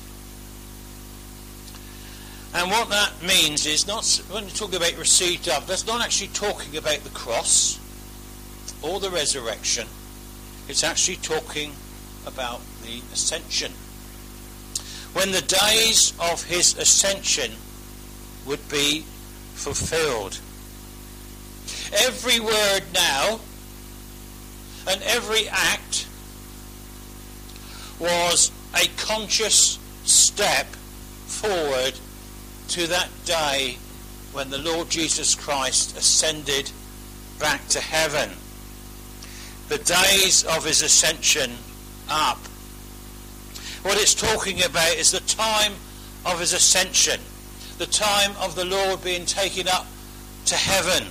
And 2.52 2.70
what 2.70 2.88
that 2.90 3.12
means 3.22 3.64
is 3.66 3.86
not 3.86 4.04
when 4.30 4.44
you 4.44 4.50
talk 4.50 4.74
about 4.74 4.96
received 4.96 5.48
up, 5.48 5.66
that's 5.66 5.86
not 5.86 6.00
actually 6.00 6.28
talking 6.28 6.76
about 6.76 6.98
the 6.98 7.10
cross 7.10 7.78
or 8.82 8.98
the 8.98 9.10
resurrection. 9.10 9.86
It's 10.68 10.82
actually 10.82 11.16
talking 11.16 11.72
about 12.26 12.60
the 12.82 13.00
ascension. 13.12 13.72
When 15.12 15.30
the 15.30 15.42
days 15.42 16.12
of 16.20 16.44
his 16.44 16.76
ascension 16.76 17.52
would 18.46 18.68
be 18.68 19.04
fulfilled. 19.54 20.40
Every 21.92 22.40
word 22.40 22.82
now 22.94 23.40
and 24.88 25.02
every 25.02 25.48
act 25.48 26.06
was 27.98 28.50
a 28.74 28.88
conscious 28.96 29.78
step 30.04 30.66
forward 31.26 31.94
to 32.70 32.86
that 32.86 33.08
day 33.24 33.76
when 34.32 34.48
the 34.48 34.58
Lord 34.58 34.88
Jesus 34.88 35.34
Christ 35.34 35.96
ascended 35.96 36.70
back 37.40 37.66
to 37.68 37.80
heaven. 37.80 38.30
The 39.68 39.78
days 39.78 40.44
of 40.44 40.64
his 40.64 40.80
ascension 40.80 41.50
up. 42.08 42.38
What 43.82 44.00
it's 44.00 44.14
talking 44.14 44.62
about 44.62 44.94
is 44.94 45.10
the 45.10 45.20
time 45.20 45.72
of 46.24 46.38
his 46.38 46.52
ascension, 46.52 47.20
the 47.78 47.86
time 47.86 48.36
of 48.40 48.54
the 48.54 48.64
Lord 48.64 49.02
being 49.02 49.26
taken 49.26 49.66
up 49.66 49.86
to 50.44 50.54
heaven. 50.54 51.08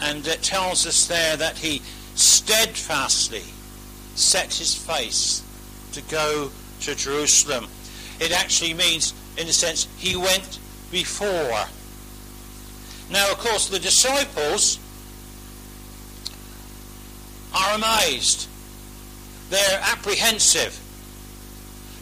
And 0.00 0.26
it 0.26 0.42
tells 0.42 0.84
us 0.84 1.06
there 1.06 1.36
that 1.36 1.58
he 1.58 1.80
steadfastly 2.16 3.44
set 4.16 4.54
his 4.54 4.74
face 4.74 5.44
to 5.92 6.02
go 6.02 6.50
to 6.80 6.94
Jerusalem 6.96 7.68
it 8.20 8.32
actually 8.32 8.74
means, 8.74 9.14
in 9.36 9.46
a 9.46 9.52
sense, 9.52 9.88
he 9.96 10.16
went 10.16 10.58
before. 10.90 11.64
Now, 13.10 13.30
of 13.30 13.38
course, 13.38 13.68
the 13.68 13.78
disciples 13.78 14.78
are 17.54 17.74
amazed. 17.74 18.48
They're 19.50 19.80
apprehensive. 19.82 20.80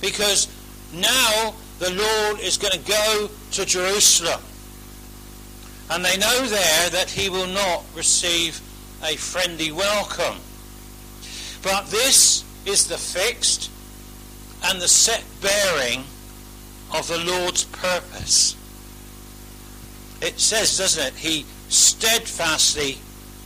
Because 0.01 0.49
now 0.93 1.55
the 1.79 1.91
Lord 1.91 2.41
is 2.41 2.57
going 2.57 2.73
to 2.73 2.79
go 2.79 3.31
to 3.53 3.67
Jerusalem. 3.67 4.41
And 5.91 6.05
they 6.05 6.17
know 6.17 6.47
there 6.47 6.91
that 6.91 7.11
he 7.11 7.29
will 7.29 7.47
not 7.47 7.85
receive 7.95 8.61
a 9.03 9.17
friendly 9.17 9.71
welcome. 9.71 10.39
But 11.63 11.87
this 11.87 12.45
is 12.65 12.89
the 12.89 12.97
fixed 12.97 13.71
and 14.65 14.81
the 14.81 14.89
set 14.89 15.23
bearing 15.43 16.05
of 16.95 17.07
the 17.09 17.19
Lord's 17.19 17.65
purpose. 17.65 18.57
It 20.21 20.41
says, 20.41 20.79
doesn't 20.79 21.07
it? 21.07 21.15
He 21.15 21.45
steadfastly 21.69 22.99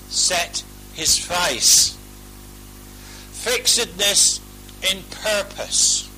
set 0.09 0.63
his 0.95 1.19
face. 1.19 1.97
Fixedness 3.33 4.41
in 4.91 5.03
purpose. 5.11 6.09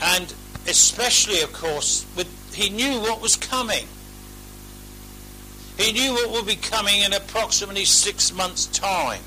And 0.00 0.34
especially, 0.66 1.42
of 1.42 1.52
course, 1.52 2.06
with, 2.16 2.28
he 2.54 2.70
knew 2.70 3.00
what 3.00 3.20
was 3.20 3.36
coming. 3.36 3.86
He 5.78 5.92
knew 5.92 6.12
what 6.12 6.30
would 6.30 6.46
be 6.46 6.56
coming 6.56 7.02
in 7.02 7.12
approximately 7.12 7.84
six 7.84 8.32
months' 8.32 8.66
time. 8.66 9.22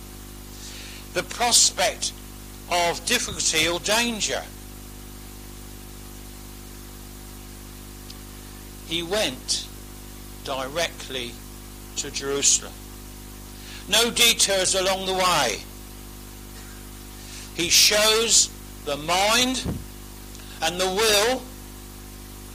The 1.14 1.24
prospect 1.24 2.12
of 2.70 3.06
difficulty 3.06 3.68
or 3.68 3.80
danger. 3.80 4.42
He 8.88 9.04
went 9.04 9.68
directly 10.44 11.32
to 11.98 12.12
Jerusalem. 12.12 12.74
No 13.90 14.12
detours 14.12 14.76
along 14.76 15.06
the 15.06 15.14
way. 15.14 15.60
He 17.56 17.70
shows 17.70 18.50
the 18.86 18.98
mind 18.98 19.66
and 20.62 20.80
the 20.80 20.86
will 20.86 21.42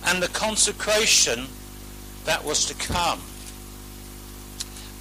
and 0.06 0.22
the 0.22 0.28
consecration 0.28 1.46
that 2.24 2.44
was 2.44 2.66
to 2.66 2.74
come. 2.74 3.20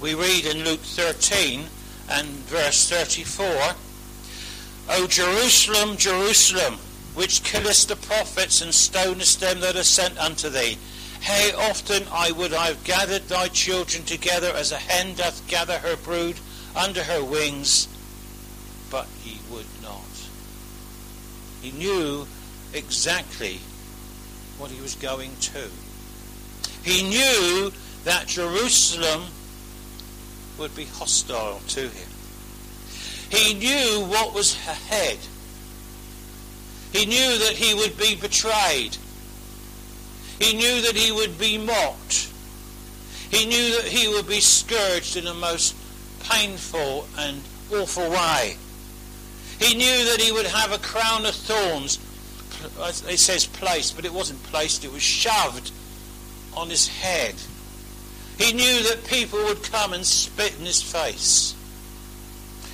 We 0.00 0.14
read 0.14 0.46
in 0.46 0.64
Luke 0.64 0.80
13 0.80 1.64
and 2.10 2.28
verse 2.28 2.88
34 2.90 3.74
O 4.94 5.06
Jerusalem, 5.06 5.96
Jerusalem, 5.96 6.74
which 7.14 7.42
killest 7.42 7.88
the 7.88 7.96
prophets 7.96 8.60
and 8.60 8.74
stonest 8.74 9.40
them 9.40 9.60
that 9.60 9.74
are 9.74 9.84
sent 9.84 10.18
unto 10.18 10.50
thee. 10.50 10.76
How 11.22 11.70
often 11.70 12.04
I 12.12 12.30
would 12.30 12.52
I 12.52 12.66
have 12.66 12.84
gathered 12.84 13.26
thy 13.26 13.48
children 13.48 14.04
together 14.04 14.52
as 14.54 14.70
a 14.70 14.76
hen 14.76 15.14
doth 15.14 15.46
gather 15.48 15.78
her 15.78 15.96
brood 15.96 16.36
under 16.76 17.02
her 17.04 17.24
wings, 17.24 17.88
but 18.90 19.06
ye 19.24 19.38
would 19.50 19.64
not. 19.82 20.02
He 21.62 21.70
knew 21.70 22.26
exactly 22.74 23.60
what 24.58 24.70
he 24.70 24.80
was 24.82 24.94
going 24.96 25.34
to. 25.36 25.70
He 26.82 27.02
knew 27.02 27.72
that 28.04 28.26
Jerusalem 28.26 29.22
would 30.58 30.76
be 30.76 30.84
hostile 30.84 31.62
to 31.68 31.88
him. 31.88 32.11
He 33.32 33.54
knew 33.54 34.04
what 34.08 34.34
was 34.34 34.54
ahead. 34.56 35.18
He 36.92 37.06
knew 37.06 37.38
that 37.38 37.54
he 37.54 37.74
would 37.74 37.96
be 37.96 38.14
betrayed. 38.14 38.98
He 40.38 40.54
knew 40.54 40.82
that 40.82 40.94
he 40.94 41.10
would 41.10 41.38
be 41.38 41.56
mocked. 41.56 42.28
He 43.30 43.46
knew 43.46 43.76
that 43.76 43.86
he 43.86 44.08
would 44.08 44.28
be 44.28 44.40
scourged 44.40 45.16
in 45.16 45.26
a 45.26 45.32
most 45.32 45.74
painful 46.24 47.06
and 47.16 47.40
awful 47.72 48.10
way. 48.10 48.58
He 49.58 49.74
knew 49.74 50.04
that 50.10 50.20
he 50.20 50.30
would 50.30 50.46
have 50.46 50.70
a 50.70 50.78
crown 50.78 51.24
of 51.24 51.34
thorns 51.34 51.98
it 53.08 53.18
says 53.18 53.46
placed, 53.46 53.96
but 53.96 54.04
it 54.04 54.12
wasn't 54.12 54.42
placed, 54.44 54.84
it 54.84 54.92
was 54.92 55.02
shoved 55.02 55.72
on 56.54 56.68
his 56.68 56.86
head. 56.86 57.34
He 58.38 58.52
knew 58.52 58.82
that 58.84 59.06
people 59.06 59.42
would 59.44 59.62
come 59.62 59.94
and 59.94 60.04
spit 60.04 60.54
in 60.58 60.66
his 60.66 60.82
face. 60.82 61.54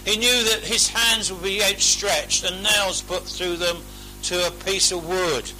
He 0.08 0.16
knew 0.16 0.44
that 0.44 0.60
his 0.64 0.88
hands 0.88 1.30
would 1.30 1.42
be 1.42 1.62
outstretched 1.62 2.42
and 2.42 2.62
nails 2.62 3.02
put 3.02 3.24
through 3.24 3.56
them 3.56 3.76
to 4.22 4.46
a 4.46 4.50
piece 4.50 4.90
of 4.90 5.06
wood. 5.06 5.52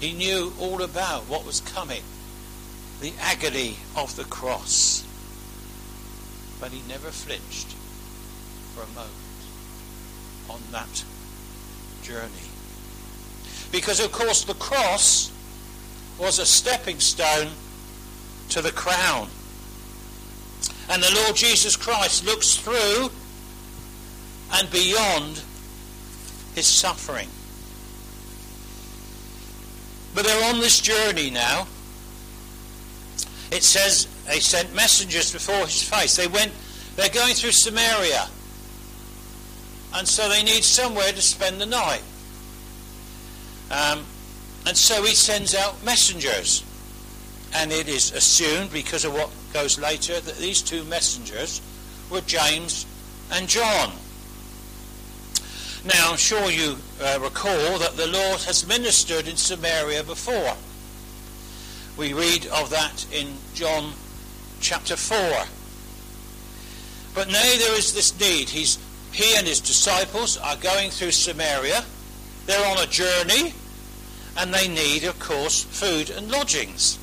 He 0.00 0.14
knew 0.14 0.54
all 0.58 0.80
about 0.80 1.24
what 1.24 1.44
was 1.44 1.60
coming, 1.60 2.02
the 3.02 3.12
agony 3.20 3.76
of 3.94 4.16
the 4.16 4.24
cross. 4.24 5.04
But 6.58 6.70
he 6.70 6.80
never 6.88 7.10
flinched 7.10 7.68
for 8.74 8.84
a 8.84 8.94
moment 8.94 9.12
on 10.48 10.62
that 10.70 11.04
journey. 12.02 12.48
Because, 13.70 14.00
of 14.00 14.12
course, 14.12 14.44
the 14.44 14.54
cross 14.54 15.30
was 16.18 16.38
a 16.38 16.46
stepping 16.46 17.00
stone 17.00 17.50
to 18.48 18.62
the 18.62 18.72
crown. 18.72 19.28
And 20.88 21.02
the 21.02 21.14
Lord 21.14 21.36
Jesus 21.36 21.76
Christ 21.76 22.24
looks 22.24 22.56
through 22.56 23.10
and 24.52 24.70
beyond 24.70 25.42
his 26.54 26.66
suffering. 26.66 27.28
But 30.14 30.26
they're 30.26 30.50
on 30.52 30.60
this 30.60 30.80
journey 30.80 31.30
now. 31.30 31.66
It 33.50 33.62
says 33.62 34.06
they 34.26 34.40
sent 34.40 34.74
messengers 34.74 35.32
before 35.32 35.66
his 35.66 35.82
face. 35.82 36.16
They 36.16 36.26
went, 36.26 36.52
they're 36.96 37.08
going 37.08 37.34
through 37.34 37.52
Samaria. 37.52 38.28
And 39.94 40.08
so 40.08 40.28
they 40.28 40.42
need 40.42 40.64
somewhere 40.64 41.12
to 41.12 41.22
spend 41.22 41.60
the 41.60 41.66
night. 41.66 42.02
Um, 43.70 44.04
and 44.66 44.76
so 44.76 45.02
he 45.02 45.14
sends 45.14 45.54
out 45.54 45.82
messengers. 45.84 46.64
And 47.54 47.70
it 47.70 47.88
is 47.88 48.12
assumed, 48.12 48.72
because 48.72 49.04
of 49.04 49.12
what 49.12 49.30
goes 49.52 49.78
later, 49.78 50.18
that 50.20 50.36
these 50.36 50.62
two 50.62 50.84
messengers 50.84 51.60
were 52.10 52.22
James 52.22 52.86
and 53.30 53.48
John. 53.48 53.92
Now, 55.84 56.10
I'm 56.10 56.16
sure 56.16 56.50
you 56.50 56.76
uh, 57.02 57.18
recall 57.20 57.78
that 57.78 57.96
the 57.96 58.06
Lord 58.06 58.40
has 58.42 58.66
ministered 58.66 59.26
in 59.26 59.36
Samaria 59.36 60.04
before. 60.04 60.54
We 61.96 62.14
read 62.14 62.46
of 62.46 62.70
that 62.70 63.06
in 63.12 63.34
John 63.54 63.92
chapter 64.60 64.96
4. 64.96 65.18
But 67.14 67.26
now 67.28 67.42
there 67.58 67.76
is 67.76 67.92
this 67.92 68.18
need. 68.18 68.48
He's, 68.48 68.78
he 69.12 69.36
and 69.36 69.46
his 69.46 69.60
disciples 69.60 70.38
are 70.38 70.56
going 70.56 70.90
through 70.90 71.10
Samaria. 71.10 71.84
They're 72.46 72.70
on 72.70 72.78
a 72.78 72.86
journey, 72.86 73.52
and 74.38 74.54
they 74.54 74.68
need, 74.68 75.04
of 75.04 75.18
course, 75.18 75.64
food 75.64 76.10
and 76.10 76.30
lodgings. 76.30 76.98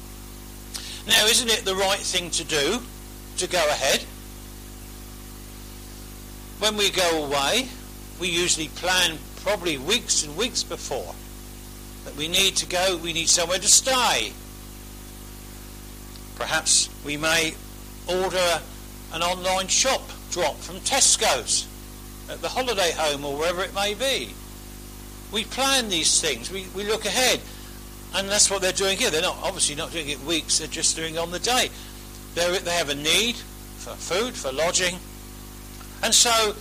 Now, 1.08 1.26
isn't 1.26 1.50
it 1.50 1.66
the 1.66 1.76
right 1.76 2.00
thing 2.00 2.30
to 2.32 2.44
do 2.44 2.80
to 3.38 3.48
go 3.48 3.66
ahead? 3.70 4.02
When 6.60 6.76
we 6.78 6.90
go 6.90 7.24
away, 7.24 7.68
we 8.20 8.28
usually 8.28 8.68
plan 8.68 9.18
probably 9.44 9.78
weeks 9.78 10.24
and 10.24 10.36
weeks 10.36 10.62
before 10.64 11.16
that 12.06 12.16
we 12.16 12.28
need 12.28 12.56
to 12.58 12.66
go, 12.66 12.98
we 12.98 13.14
need 13.14 13.30
somewhere 13.30 13.60
to 13.60 13.68
stay. 13.68 14.34
Perhaps 16.36 16.90
we 17.06 17.18
may 17.18 17.54
order 18.08 18.62
an 19.14 19.22
online 19.22 19.68
shop 19.68 20.02
drop 20.32 20.58
from 20.58 20.78
Tesco's 20.78 21.68
at 22.30 22.42
the 22.42 22.50
holiday 22.50 22.92
home 22.92 23.26
or 23.26 23.38
wherever 23.38 23.64
it 23.64 23.74
may 23.74 23.94
be. 23.94 24.34
We 25.32 25.44
plan 25.44 25.90
these 25.90 26.22
things, 26.22 26.52
we, 26.52 26.68
we 26.76 26.84
look 26.84 27.06
ahead. 27.06 27.40
And 28.16 28.28
that's 28.28 28.50
what 28.50 28.62
they're 28.62 28.72
doing 28.72 28.98
here. 28.98 29.12
They're 29.12 29.22
not 29.22 29.38
obviously 29.44 29.76
not 29.76 29.92
doing 29.92 30.10
it 30.10 30.20
weeks, 30.24 30.60
they're 30.60 30.68
just 30.68 30.96
doing 30.96 31.16
it 31.16 31.18
on 31.20 31.32
the 31.32 31.40
day. 31.40 31.70
They're, 32.36 32.58
they 32.60 32.76
have 32.76 32.90
a 32.90 32.96
need 32.96 33.36
for 33.36 33.92
food, 33.92 34.34
for 34.34 34.52
lodging. 34.52 34.96
And 36.04 36.14
so 36.14 36.56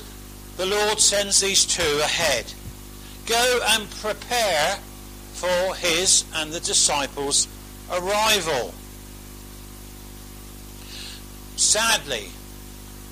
the 0.56 0.66
Lord 0.66 1.00
sends 1.00 1.40
these 1.40 1.64
two 1.64 2.00
ahead. 2.02 2.52
Go 3.26 3.60
and 3.68 3.90
prepare 3.90 4.78
for 5.32 5.74
his 5.76 6.24
and 6.34 6.52
the 6.52 6.60
disciples' 6.60 7.46
arrival. 7.90 8.74
Sadly, 11.56 12.28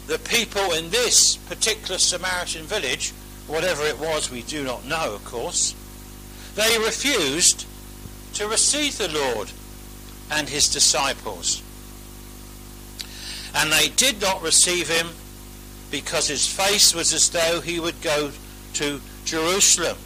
the 0.06 0.18
people 0.18 0.72
in 0.72 0.90
this 0.90 1.36
particular 1.36 1.98
Samaritan 1.98 2.62
village, 2.64 3.12
whatever 3.46 3.84
it 3.84 3.98
was, 3.98 4.30
we 4.30 4.42
do 4.42 4.64
not 4.64 4.84
know, 4.84 5.14
of 5.14 5.24
course, 5.24 5.74
they 6.54 6.78
refused 6.78 7.66
to 8.36 8.46
receive 8.46 8.98
the 8.98 9.08
Lord 9.08 9.50
and 10.30 10.48
his 10.48 10.68
disciples. 10.68 11.62
And 13.54 13.72
they 13.72 13.88
did 13.88 14.20
not 14.20 14.42
receive 14.42 14.88
him 14.88 15.08
because 15.90 16.28
his 16.28 16.46
face 16.46 16.94
was 16.94 17.14
as 17.14 17.30
though 17.30 17.62
he 17.62 17.80
would 17.80 18.02
go 18.02 18.30
to 18.74 19.00
Jerusalem. 19.24 19.96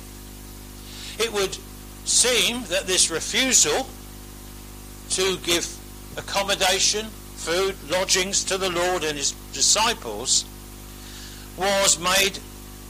It 1.19 1.33
would 1.33 1.59
seem 2.05 2.63
that 2.65 2.87
this 2.87 3.11
refusal 3.11 3.89
to 5.11 5.37
give 5.39 5.67
accommodation, 6.17 7.07
food, 7.35 7.75
lodgings 7.91 8.45
to 8.45 8.59
the 8.59 8.71
Lord 8.71 9.03
and 9.03 9.19
his 9.19 9.33
disciples 9.53 10.45
was 11.57 11.99
made 11.99 12.39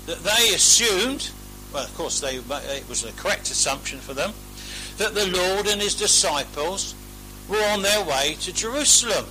that 0.04 0.22
they 0.22 0.54
assumed, 0.54 1.30
well, 1.72 1.84
of 1.84 1.94
course, 1.96 2.20
they, 2.20 2.36
it 2.36 2.88
was 2.88 3.04
a 3.04 3.12
correct 3.12 3.50
assumption 3.50 3.98
for 4.00 4.12
them, 4.12 4.32
that 5.00 5.14
the 5.14 5.28
Lord 5.28 5.66
and 5.66 5.80
his 5.80 5.94
disciples 5.94 6.94
were 7.48 7.64
on 7.72 7.80
their 7.80 8.04
way 8.04 8.36
to 8.40 8.52
Jerusalem. 8.52 9.24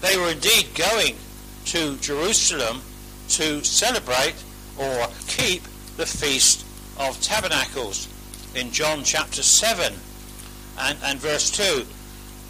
They 0.00 0.16
were 0.16 0.30
indeed 0.30 0.68
going 0.76 1.16
to 1.64 1.96
Jerusalem 1.96 2.82
to 3.30 3.64
celebrate 3.64 4.36
or 4.78 5.08
keep 5.26 5.64
the 5.96 6.06
Feast 6.06 6.64
of 7.00 7.20
Tabernacles 7.20 8.06
in 8.54 8.70
John 8.70 9.02
chapter 9.02 9.42
7 9.42 9.92
and, 10.78 10.98
and 11.02 11.18
verse 11.18 11.50
2. 11.50 11.84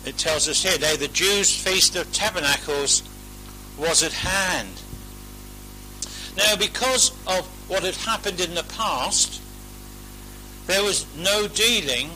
It 0.05 0.19
tells 0.19 0.47
us 0.47 0.63
here, 0.63 0.79
now 0.79 0.95
the 0.95 1.09
Jews' 1.09 1.57
Feast 1.59 1.97
of 1.97 2.13
Tabernacles 2.13 3.03
was 3.79 4.03
at 4.03 4.13
hand. 4.13 4.69
Now, 6.37 6.55
because 6.57 7.13
of 7.27 7.47
what 7.71 7.83
had 7.83 7.97
happened 7.97 8.41
in 8.41 8.55
the 8.55 8.65
past, 8.65 9.40
there 10.71 10.85
was 10.85 11.05
no 11.17 11.49
dealing 11.49 12.11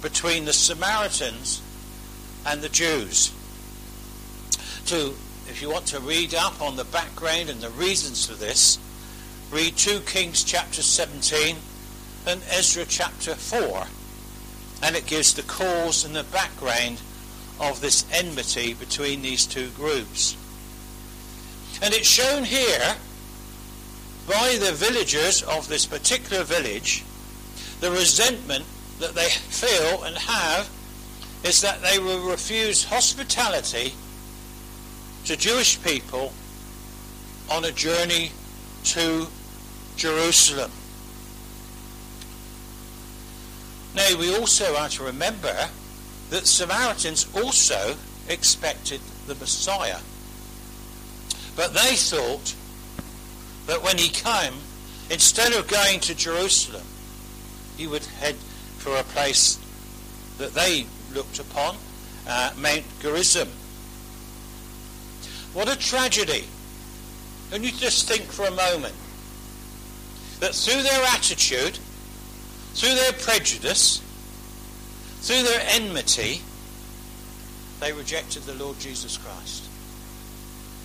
between 0.00 0.46
the 0.46 0.52
Samaritans 0.54 1.60
and 2.46 2.62
the 2.62 2.70
Jews. 2.70 3.30
To, 4.86 5.14
if 5.46 5.60
you 5.60 5.70
want 5.70 5.84
to 5.88 6.00
read 6.00 6.34
up 6.34 6.62
on 6.62 6.76
the 6.76 6.84
background 6.84 7.50
and 7.50 7.60
the 7.60 7.68
reasons 7.68 8.26
for 8.26 8.32
this, 8.32 8.78
read 9.50 9.76
2 9.76 10.00
Kings 10.06 10.42
chapter 10.42 10.80
17 10.80 11.56
and 12.26 12.40
Ezra 12.48 12.86
chapter 12.88 13.34
4, 13.34 13.84
and 14.82 14.96
it 14.96 15.04
gives 15.04 15.34
the 15.34 15.42
cause 15.42 16.02
and 16.02 16.16
the 16.16 16.24
background 16.24 16.98
of 17.60 17.82
this 17.82 18.06
enmity 18.10 18.72
between 18.72 19.20
these 19.20 19.44
two 19.44 19.68
groups. 19.68 20.34
And 21.82 21.92
it's 21.92 22.08
shown 22.08 22.44
here 22.44 22.96
by 24.26 24.56
the 24.58 24.72
villagers 24.72 25.42
of 25.42 25.68
this 25.68 25.84
particular 25.84 26.42
village 26.42 27.04
the 27.82 27.90
resentment 27.90 28.64
that 29.00 29.12
they 29.16 29.28
feel 29.28 30.04
and 30.04 30.16
have 30.16 30.70
is 31.42 31.60
that 31.62 31.82
they 31.82 31.98
will 31.98 32.30
refuse 32.30 32.84
hospitality 32.84 33.92
to 35.24 35.36
Jewish 35.36 35.82
people 35.82 36.32
on 37.50 37.64
a 37.64 37.72
journey 37.72 38.30
to 38.84 39.26
Jerusalem. 39.96 40.70
Now, 43.96 44.16
we 44.16 44.32
also 44.32 44.76
are 44.76 44.88
to 44.90 45.02
remember 45.02 45.68
that 46.30 46.46
Samaritans 46.46 47.26
also 47.34 47.96
expected 48.28 49.00
the 49.26 49.34
Messiah. 49.34 49.98
But 51.56 51.74
they 51.74 51.96
thought 51.96 52.54
that 53.66 53.82
when 53.82 53.98
he 53.98 54.08
came, 54.08 54.54
instead 55.10 55.52
of 55.54 55.66
going 55.66 55.98
to 56.00 56.14
Jerusalem, 56.14 56.84
he 57.82 57.88
would 57.88 58.04
head 58.04 58.36
for 58.78 58.94
a 58.94 59.02
place 59.02 59.58
that 60.38 60.54
they 60.54 60.86
looked 61.12 61.40
upon, 61.40 61.76
uh, 62.28 62.52
Mount 62.56 62.84
Gerizim. 63.00 63.48
What 65.52 65.68
a 65.68 65.76
tragedy. 65.76 66.44
And 67.52 67.64
you 67.64 67.72
just 67.72 68.06
think 68.06 68.22
for 68.22 68.44
a 68.44 68.52
moment 68.52 68.94
that 70.38 70.54
through 70.54 70.84
their 70.84 71.02
attitude, 71.06 71.76
through 72.74 72.94
their 72.94 73.12
prejudice, 73.14 74.00
through 75.22 75.42
their 75.42 75.62
enmity, 75.70 76.40
they 77.80 77.92
rejected 77.92 78.44
the 78.44 78.54
Lord 78.54 78.78
Jesus 78.78 79.18
Christ. 79.18 79.64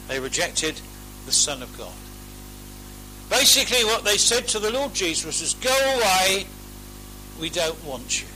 They 0.07 0.19
rejected 0.19 0.81
the 1.27 1.31
Son 1.31 1.61
of 1.61 1.77
God. 1.77 1.93
Basically, 3.29 3.85
what 3.85 4.03
they 4.03 4.17
said 4.17 4.47
to 4.47 4.59
the 4.59 4.71
Lord 4.71 4.95
Jesus 4.95 5.41
was, 5.41 5.53
Go 5.53 5.69
away, 5.69 6.47
we 7.39 7.49
don't 7.49 7.83
want 7.83 8.21
you. 8.21 8.27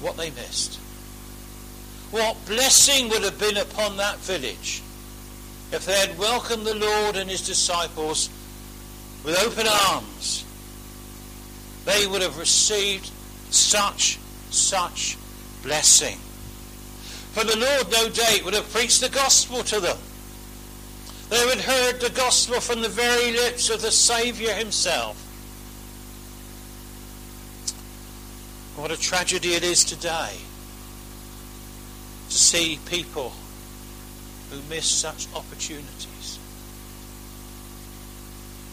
What 0.00 0.16
they 0.16 0.30
missed. 0.30 0.78
What 2.10 2.36
blessing 2.46 3.08
would 3.10 3.22
have 3.22 3.38
been 3.38 3.56
upon 3.56 3.96
that 3.98 4.18
village 4.18 4.82
if 5.72 5.84
they 5.84 5.98
had 5.98 6.18
welcomed 6.18 6.66
the 6.66 6.74
Lord 6.74 7.16
and 7.16 7.28
his 7.28 7.46
disciples 7.46 8.30
with 9.24 9.38
open 9.42 9.66
arms. 9.66 10.44
They 11.84 12.06
would 12.06 12.22
have 12.22 12.38
received 12.38 13.10
such, 13.50 14.18
such 14.50 15.18
blessing. 15.62 16.18
For 17.32 17.44
the 17.44 17.58
Lord, 17.58 17.90
no 17.90 18.08
doubt, 18.08 18.44
would 18.44 18.54
have 18.54 18.72
preached 18.72 19.00
the 19.00 19.08
gospel 19.10 19.62
to 19.64 19.80
them. 19.80 19.98
They 21.28 21.44
would 21.44 21.58
have 21.58 21.76
heard 21.76 22.00
the 22.00 22.10
gospel 22.10 22.60
from 22.60 22.80
the 22.80 22.88
very 22.88 23.32
lips 23.32 23.68
of 23.68 23.82
the 23.82 23.90
Saviour 23.90 24.54
himself. 24.54 25.27
What 28.78 28.92
a 28.92 28.96
tragedy 28.96 29.54
it 29.54 29.64
is 29.64 29.82
today 29.82 30.36
to 32.28 32.34
see 32.38 32.78
people 32.86 33.32
who 34.52 34.60
miss 34.70 34.86
such 34.86 35.26
opportunities. 35.34 36.38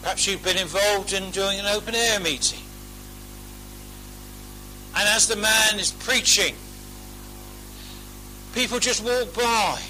Perhaps 0.02 0.28
you've 0.28 0.44
been 0.44 0.58
involved 0.58 1.12
in 1.12 1.32
doing 1.32 1.58
an 1.58 1.66
open 1.66 1.96
air 1.96 2.20
meeting. 2.20 2.60
And 4.94 5.08
as 5.08 5.26
the 5.26 5.34
man 5.34 5.80
is 5.80 5.90
preaching, 5.90 6.54
people 8.54 8.78
just 8.78 9.02
walk 9.02 9.34
by. 9.34 9.82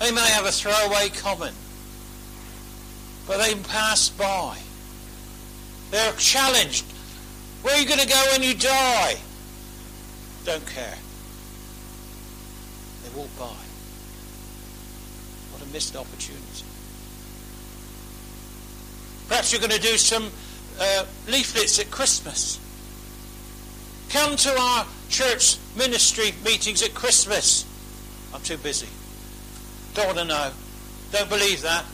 They 0.00 0.10
may 0.10 0.26
have 0.26 0.44
a 0.44 0.50
throwaway 0.50 1.08
comment, 1.10 1.54
but 3.28 3.38
they 3.38 3.54
pass 3.54 4.08
by. 4.08 4.58
They're 5.92 6.12
challenged. 6.14 6.84
Where 7.64 7.74
are 7.74 7.80
you 7.80 7.88
going 7.88 8.00
to 8.00 8.06
go 8.06 8.22
when 8.32 8.42
you 8.42 8.52
die? 8.52 9.16
Don't 10.44 10.66
care. 10.66 10.98
They 13.02 13.18
walk 13.18 13.30
by. 13.38 13.56
What 15.50 15.62
a 15.62 15.72
missed 15.72 15.96
opportunity. 15.96 16.66
Perhaps 19.28 19.50
you're 19.50 19.60
going 19.60 19.70
to 19.70 19.80
do 19.80 19.96
some 19.96 20.30
uh, 20.78 21.06
leaflets 21.26 21.78
at 21.78 21.90
Christmas. 21.90 22.60
Come 24.10 24.36
to 24.36 24.60
our 24.60 24.86
church 25.08 25.56
ministry 25.74 26.34
meetings 26.44 26.82
at 26.82 26.92
Christmas. 26.92 27.64
I'm 28.34 28.42
too 28.42 28.58
busy. 28.58 28.88
Don't 29.94 30.04
want 30.04 30.18
to 30.18 30.24
know. 30.26 30.50
Don't 31.12 31.30
believe 31.30 31.62
that. 31.62 31.86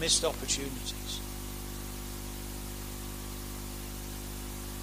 Missed 0.00 0.24
opportunities. 0.24 0.95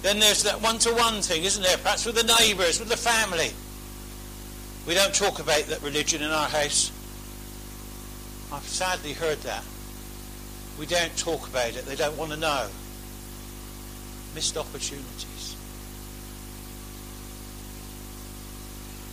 Then 0.04 0.18
there's 0.18 0.42
that 0.42 0.60
one-to-one 0.60 1.22
thing, 1.22 1.44
isn't 1.44 1.62
there? 1.62 1.78
Perhaps 1.78 2.04
with 2.04 2.16
the 2.16 2.36
neighbours, 2.38 2.78
with 2.78 2.90
the 2.90 2.96
family. 2.96 3.52
We 4.86 4.92
don't 4.92 5.14
talk 5.14 5.40
about 5.40 5.62
that 5.62 5.80
religion 5.80 6.20
in 6.20 6.30
our 6.30 6.46
house. 6.46 6.92
I've 8.52 8.68
sadly 8.68 9.14
heard 9.14 9.38
that. 9.38 9.64
We 10.78 10.84
don't 10.84 11.16
talk 11.16 11.48
about 11.48 11.74
it. 11.74 11.86
They 11.86 11.96
don't 11.96 12.18
want 12.18 12.32
to 12.32 12.36
know. 12.36 12.66
Missed 14.34 14.58
opportunities. 14.58 15.56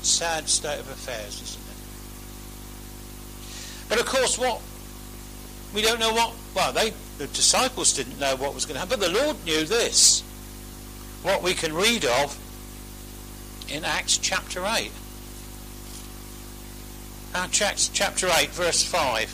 Sad 0.02 0.50
state 0.50 0.78
of 0.78 0.90
affairs, 0.90 1.42
isn't 1.42 1.62
it? 1.62 1.78
But 3.88 3.98
of 4.02 4.06
course, 4.08 4.38
what 4.38 4.62
we 5.74 5.84
don't 5.84 6.02
know 6.02 6.12
what. 6.12 6.34
Well, 6.54 6.74
they 6.74 6.92
the 7.18 7.28
disciples 7.28 7.94
didn't 7.94 8.20
know 8.20 8.36
what 8.36 8.54
was 8.54 8.66
going 8.66 8.74
to 8.74 8.82
happen, 8.82 9.00
but 9.00 9.08
the 9.10 9.18
Lord 9.24 9.38
knew 9.46 9.64
this 9.64 10.24
what 11.24 11.44
we 11.44 11.54
can 11.54 11.74
read 11.74 12.04
of 12.04 12.38
in 13.70 13.86
Acts 13.86 14.18
chapter 14.18 14.66
8. 14.66 14.92
Ah, 17.34 17.50
Acts 17.62 17.90
chapter 17.94 18.28
8, 18.28 18.50
verse 18.50 18.84
5. 18.84 19.34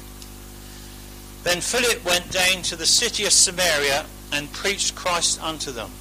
Then 1.43 1.61
Philip 1.61 2.03
went 2.03 2.31
down 2.31 2.61
to 2.63 2.75
the 2.75 2.85
city 2.85 3.25
of 3.25 3.31
Samaria 3.31 4.05
and 4.31 4.51
preached 4.51 4.95
Christ 4.95 5.41
unto 5.41 5.71
them. 5.71 5.91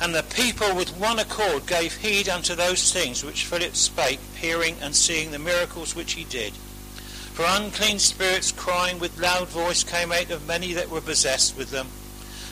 And 0.00 0.14
the 0.14 0.24
people 0.24 0.74
with 0.74 0.96
one 0.98 1.18
accord 1.18 1.66
gave 1.66 1.96
heed 1.96 2.28
unto 2.28 2.54
those 2.54 2.92
things 2.92 3.24
which 3.24 3.44
Philip 3.44 3.76
spake, 3.76 4.20
hearing 4.36 4.76
and 4.82 4.96
seeing 4.96 5.30
the 5.30 5.38
miracles 5.38 5.94
which 5.94 6.14
he 6.14 6.24
did. 6.24 6.52
For 6.54 7.44
unclean 7.46 8.00
spirits 8.00 8.50
crying 8.50 8.98
with 8.98 9.20
loud 9.20 9.48
voice 9.48 9.84
came 9.84 10.10
out 10.10 10.30
of 10.30 10.48
many 10.48 10.72
that 10.72 10.90
were 10.90 11.00
possessed 11.00 11.56
with 11.56 11.70
them 11.70 11.86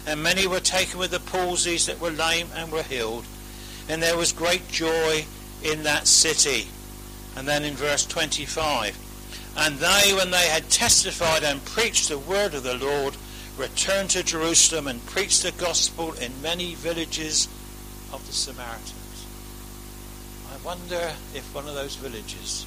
and 0.08 0.22
many 0.22 0.46
were 0.46 0.58
taken 0.58 0.98
with 0.98 1.10
the 1.10 1.18
palsies 1.18 1.84
that 1.84 2.00
were 2.00 2.10
lame 2.10 2.48
and 2.54 2.72
were 2.72 2.82
healed. 2.82 3.26
And 3.90 4.02
there 4.02 4.16
was 4.16 4.32
great 4.32 4.66
joy 4.68 5.26
in 5.62 5.82
that 5.82 6.06
city. 6.06 6.68
And 7.36 7.46
then 7.46 7.62
in 7.62 7.74
verse 7.74 8.06
25, 8.06 8.96
and 9.58 9.76
they, 9.76 10.14
when 10.14 10.30
they 10.30 10.48
had 10.48 10.70
testified 10.70 11.44
and 11.44 11.62
preached 11.62 12.08
the 12.08 12.18
word 12.18 12.54
of 12.54 12.62
the 12.62 12.78
Lord, 12.78 13.16
returned 13.58 14.08
to 14.10 14.22
Jerusalem 14.22 14.86
and 14.86 15.04
preached 15.04 15.42
the 15.42 15.52
gospel 15.52 16.14
in 16.14 16.40
many 16.40 16.74
villages 16.74 17.46
of 18.10 18.26
the 18.26 18.32
Samaritans. 18.32 19.26
I 20.50 20.56
wonder 20.64 21.12
if 21.34 21.54
one 21.54 21.68
of 21.68 21.74
those 21.74 21.96
villages 21.96 22.66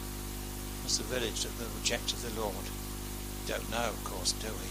was 0.84 1.00
the 1.00 1.04
village 1.06 1.44
that 1.44 1.52
rejected 1.80 2.20
the 2.20 2.40
Lord. 2.40 2.54
Don't 3.48 3.72
know, 3.72 3.90
of 3.90 4.04
course, 4.04 4.34
do 4.34 4.48
we? 4.48 4.71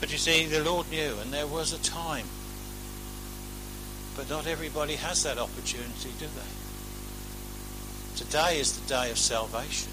But 0.00 0.12
you 0.12 0.18
see, 0.18 0.46
the 0.46 0.62
Lord 0.62 0.90
knew, 0.90 1.16
and 1.20 1.32
there 1.32 1.46
was 1.46 1.72
a 1.72 1.82
time. 1.82 2.26
But 4.16 4.30
not 4.30 4.46
everybody 4.46 4.94
has 4.96 5.22
that 5.24 5.38
opportunity, 5.38 6.10
do 6.18 6.26
they? 6.26 6.58
Today 8.16 8.58
is 8.58 8.78
the 8.78 8.88
day 8.88 9.10
of 9.10 9.18
salvation. 9.18 9.92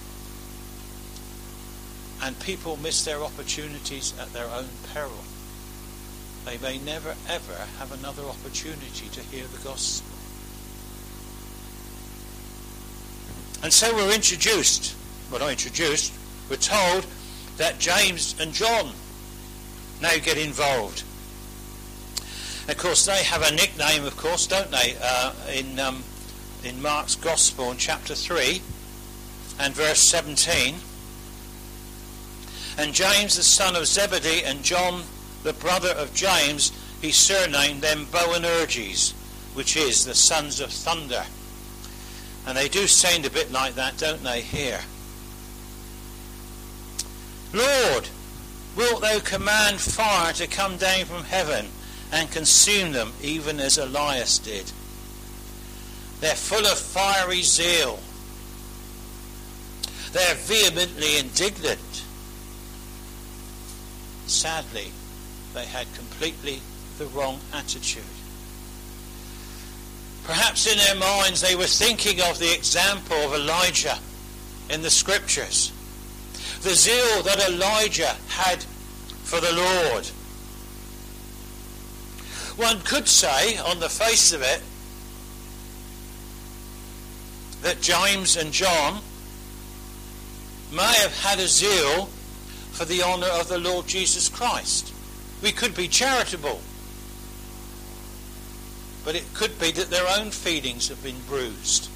And 2.23 2.39
people 2.39 2.77
miss 2.77 3.05
their 3.05 3.21
opportunities 3.21 4.13
at 4.19 4.31
their 4.33 4.47
own 4.47 4.67
peril. 4.93 5.23
They 6.45 6.57
may 6.57 6.77
never 6.79 7.15
ever 7.27 7.67
have 7.79 7.91
another 7.91 8.23
opportunity 8.23 9.09
to 9.09 9.21
hear 9.21 9.45
the 9.45 9.63
gospel. 9.63 10.09
And 13.63 13.73
so 13.73 13.95
we're 13.95 14.13
introduced, 14.13 14.95
well 15.31 15.39
not 15.39 15.51
introduced, 15.51 16.13
we're 16.49 16.57
told 16.57 17.05
that 17.57 17.79
James 17.79 18.35
and 18.39 18.53
John 18.53 18.91
now 20.01 20.17
get 20.17 20.37
involved. 20.37 21.03
Of 22.67 22.77
course, 22.77 23.05
they 23.05 23.23
have 23.23 23.43
a 23.43 23.51
nickname, 23.51 24.05
of 24.05 24.17
course, 24.17 24.47
don't 24.47 24.71
they? 24.71 24.95
Uh, 25.01 25.33
in 25.53 25.79
um, 25.79 26.03
in 26.63 26.81
Mark's 26.81 27.15
Gospel 27.15 27.71
in 27.71 27.77
chapter 27.77 28.15
three 28.15 28.61
and 29.59 29.73
verse 29.73 29.99
seventeen. 29.99 30.75
And 32.77 32.93
James 32.93 33.37
the 33.37 33.43
son 33.43 33.75
of 33.75 33.85
Zebedee 33.85 34.43
and 34.43 34.63
John 34.63 35.03
the 35.43 35.53
brother 35.53 35.89
of 35.89 36.13
James, 36.15 36.71
he 37.01 37.11
surnamed 37.11 37.81
them 37.81 38.07
Boanerges, 38.07 39.13
which 39.53 39.77
is 39.77 40.03
the 40.03 40.15
sons 40.15 40.59
of 40.59 40.71
thunder. 40.71 41.23
And 42.47 42.57
they 42.57 42.67
do 42.67 42.87
sound 42.87 43.25
a 43.25 43.29
bit 43.29 43.51
like 43.51 43.75
that, 43.75 43.97
don't 43.97 44.23
they, 44.23 44.41
here? 44.41 44.81
Lord, 47.53 48.09
Wilt 48.75 49.01
thou 49.01 49.19
command 49.19 49.79
fire 49.79 50.33
to 50.33 50.47
come 50.47 50.77
down 50.77 51.05
from 51.05 51.23
heaven 51.23 51.67
and 52.11 52.29
consume 52.31 52.91
them, 52.91 53.13
even 53.21 53.59
as 53.59 53.77
Elias 53.77 54.37
did? 54.39 54.71
They're 56.19 56.35
full 56.35 56.65
of 56.65 56.77
fiery 56.77 57.41
zeal. 57.41 57.99
They're 60.11 60.35
vehemently 60.35 61.17
indignant. 61.17 62.03
Sadly, 64.27 64.91
they 65.53 65.65
had 65.65 65.87
completely 65.93 66.61
the 66.97 67.05
wrong 67.07 67.39
attitude. 67.53 68.03
Perhaps 70.25 70.67
in 70.67 70.77
their 70.77 70.95
minds 70.95 71.41
they 71.41 71.55
were 71.55 71.65
thinking 71.65 72.21
of 72.21 72.39
the 72.39 72.53
example 72.53 73.17
of 73.17 73.33
Elijah 73.33 73.99
in 74.69 74.81
the 74.81 74.89
scriptures 74.89 75.71
the 76.61 76.73
zeal 76.73 77.21
that 77.23 77.47
Elijah 77.47 78.15
had 78.29 78.63
for 79.23 79.39
the 79.39 79.53
Lord. 79.53 80.05
One 82.57 82.79
could 82.81 83.07
say, 83.07 83.57
on 83.57 83.79
the 83.79 83.89
face 83.89 84.31
of 84.31 84.41
it, 84.41 84.61
that 87.61 87.81
James 87.81 88.37
and 88.37 88.51
John 88.51 89.01
may 90.71 90.93
have 91.01 91.17
had 91.19 91.39
a 91.39 91.47
zeal 91.47 92.05
for 92.71 92.85
the 92.85 93.01
honour 93.01 93.27
of 93.27 93.47
the 93.47 93.57
Lord 93.57 93.87
Jesus 93.87 94.29
Christ. 94.29 94.93
We 95.41 95.51
could 95.51 95.75
be 95.75 95.87
charitable, 95.87 96.61
but 99.03 99.15
it 99.15 99.33
could 99.33 99.59
be 99.59 99.71
that 99.71 99.89
their 99.89 100.07
own 100.07 100.31
feelings 100.31 100.87
have 100.89 101.03
been 101.03 101.19
bruised, 101.27 101.89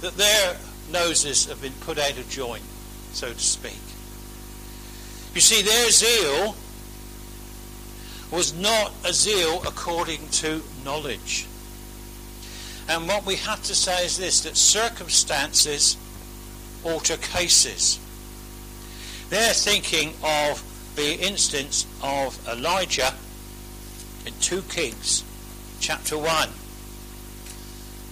that 0.00 0.16
their 0.16 0.56
noses 0.90 1.46
have 1.46 1.60
been 1.60 1.72
put 1.80 1.98
out 1.98 2.18
of 2.18 2.28
joint, 2.28 2.62
so 3.12 3.32
to 3.32 3.38
speak. 3.38 3.80
You 5.34 5.40
see, 5.40 5.62
their 5.62 5.90
zeal 5.90 6.56
was 8.30 8.54
not 8.54 8.92
a 9.04 9.12
zeal 9.12 9.62
according 9.66 10.28
to 10.28 10.62
knowledge. 10.84 11.46
And 12.88 13.06
what 13.06 13.26
we 13.26 13.36
have 13.36 13.62
to 13.64 13.74
say 13.74 14.04
is 14.04 14.18
this 14.18 14.40
that 14.42 14.56
circumstances 14.56 15.96
alter 16.84 17.16
cases. 17.16 17.98
They're 19.30 19.52
thinking 19.52 20.14
of 20.22 20.62
the 20.96 21.14
instance 21.20 21.86
of 22.02 22.38
Elijah 22.48 23.12
in 24.26 24.32
2 24.40 24.62
Kings 24.62 25.22
chapter 25.80 26.16
1. 26.16 26.48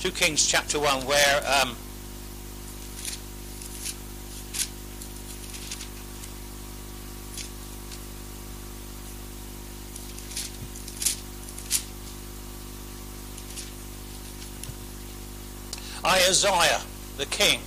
2 0.00 0.10
Kings 0.10 0.46
chapter 0.46 0.78
1, 0.78 1.06
where 1.06 1.42
um, 1.62 1.74
Ahaziah, 16.26 16.80
the 17.18 17.26
king, 17.26 17.60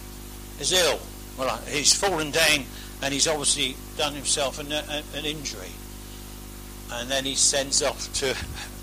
is 0.60 0.74
ill. 0.74 1.00
Well, 1.38 1.56
he's 1.70 1.94
fallen 1.94 2.30
down 2.32 2.66
and 3.02 3.14
he's 3.14 3.26
obviously 3.26 3.78
done 3.98 4.14
himself 4.14 4.60
an, 4.60 4.74
an 4.74 5.26
injury. 5.26 5.72
And 6.92 7.10
then 7.10 7.24
he 7.24 7.36
sends 7.36 7.82
off 7.82 8.12
to, 8.16 8.36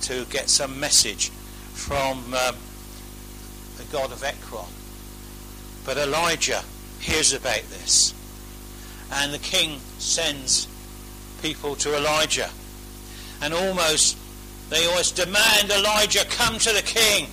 to 0.06 0.24
get 0.30 0.48
some 0.48 0.80
message 0.80 1.28
from 1.28 2.32
um, 2.32 2.56
the 3.76 3.84
god 3.92 4.12
of 4.12 4.24
Ekron. 4.24 4.64
But 5.84 5.98
Elijah 5.98 6.62
hears 6.98 7.34
about 7.34 7.62
this. 7.68 8.14
And 9.12 9.34
the 9.34 9.38
king 9.38 9.78
sends 9.98 10.68
people 11.42 11.76
to 11.76 11.94
Elijah. 11.94 12.48
And 13.42 13.52
almost, 13.52 14.16
they 14.70 14.86
always 14.86 15.10
demand 15.10 15.70
Elijah 15.70 16.24
come 16.24 16.58
to 16.60 16.72
the 16.72 16.82
king. 16.82 17.28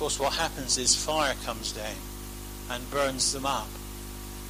Course, 0.00 0.18
what 0.18 0.32
happens 0.32 0.78
is 0.78 0.96
fire 0.96 1.34
comes 1.44 1.72
down 1.72 1.94
and 2.70 2.90
burns 2.90 3.34
them 3.34 3.44
up. 3.44 3.68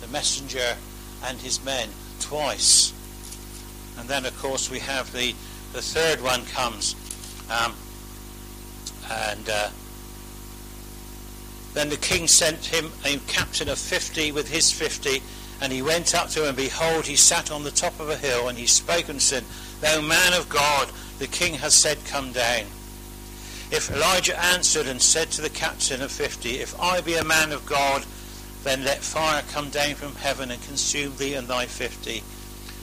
The 0.00 0.06
messenger 0.06 0.76
and 1.24 1.38
his 1.40 1.64
men 1.64 1.88
twice. 2.20 2.92
And 3.98 4.08
then, 4.08 4.26
of 4.26 4.38
course, 4.38 4.70
we 4.70 4.78
have 4.78 5.12
the, 5.12 5.34
the 5.72 5.82
third 5.82 6.22
one 6.22 6.44
comes. 6.46 6.94
Um, 7.50 7.74
and 9.10 9.50
uh, 9.50 9.70
then 11.74 11.88
the 11.88 11.96
king 11.96 12.28
sent 12.28 12.66
him 12.66 12.92
a 13.04 13.16
captain 13.26 13.68
of 13.68 13.76
fifty 13.76 14.30
with 14.30 14.48
his 14.48 14.70
fifty, 14.70 15.20
and 15.60 15.72
he 15.72 15.82
went 15.82 16.14
up 16.14 16.28
to 16.28 16.42
him, 16.42 16.50
and 16.50 16.56
behold, 16.56 17.06
he 17.06 17.16
sat 17.16 17.50
on 17.50 17.64
the 17.64 17.72
top 17.72 17.98
of 17.98 18.08
a 18.08 18.16
hill, 18.16 18.46
and 18.46 18.56
he 18.56 18.68
spoke 18.68 19.08
and 19.08 19.20
said, 19.20 19.42
Thou 19.80 20.00
man 20.00 20.32
of 20.32 20.48
God, 20.48 20.90
the 21.18 21.26
king 21.26 21.54
has 21.54 21.74
said, 21.74 21.98
Come 22.04 22.30
down. 22.30 22.66
If 23.72 23.88
Elijah 23.88 24.36
answered 24.36 24.88
and 24.88 25.00
said 25.00 25.30
to 25.32 25.42
the 25.42 25.48
captain 25.48 26.02
of 26.02 26.10
fifty, 26.10 26.58
If 26.58 26.78
I 26.80 27.00
be 27.02 27.14
a 27.14 27.22
man 27.22 27.52
of 27.52 27.66
God, 27.66 28.04
then 28.64 28.82
let 28.82 28.98
fire 28.98 29.42
come 29.52 29.70
down 29.70 29.94
from 29.94 30.16
heaven 30.16 30.50
and 30.50 30.60
consume 30.62 31.16
thee 31.16 31.34
and 31.34 31.46
thy 31.46 31.66
fifty. 31.66 32.24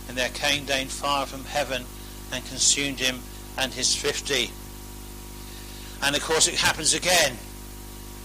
And 0.08 0.18
there 0.18 0.30
came 0.30 0.64
down 0.64 0.86
fire 0.86 1.26
from 1.26 1.44
heaven 1.44 1.84
and 2.32 2.46
consumed 2.46 3.02
him 3.02 3.20
and 3.58 3.74
his 3.74 3.96
fifty. 3.96 4.52
And 6.02 6.16
of 6.16 6.24
course 6.24 6.48
it 6.48 6.56
happens 6.56 6.94
again. 6.94 7.36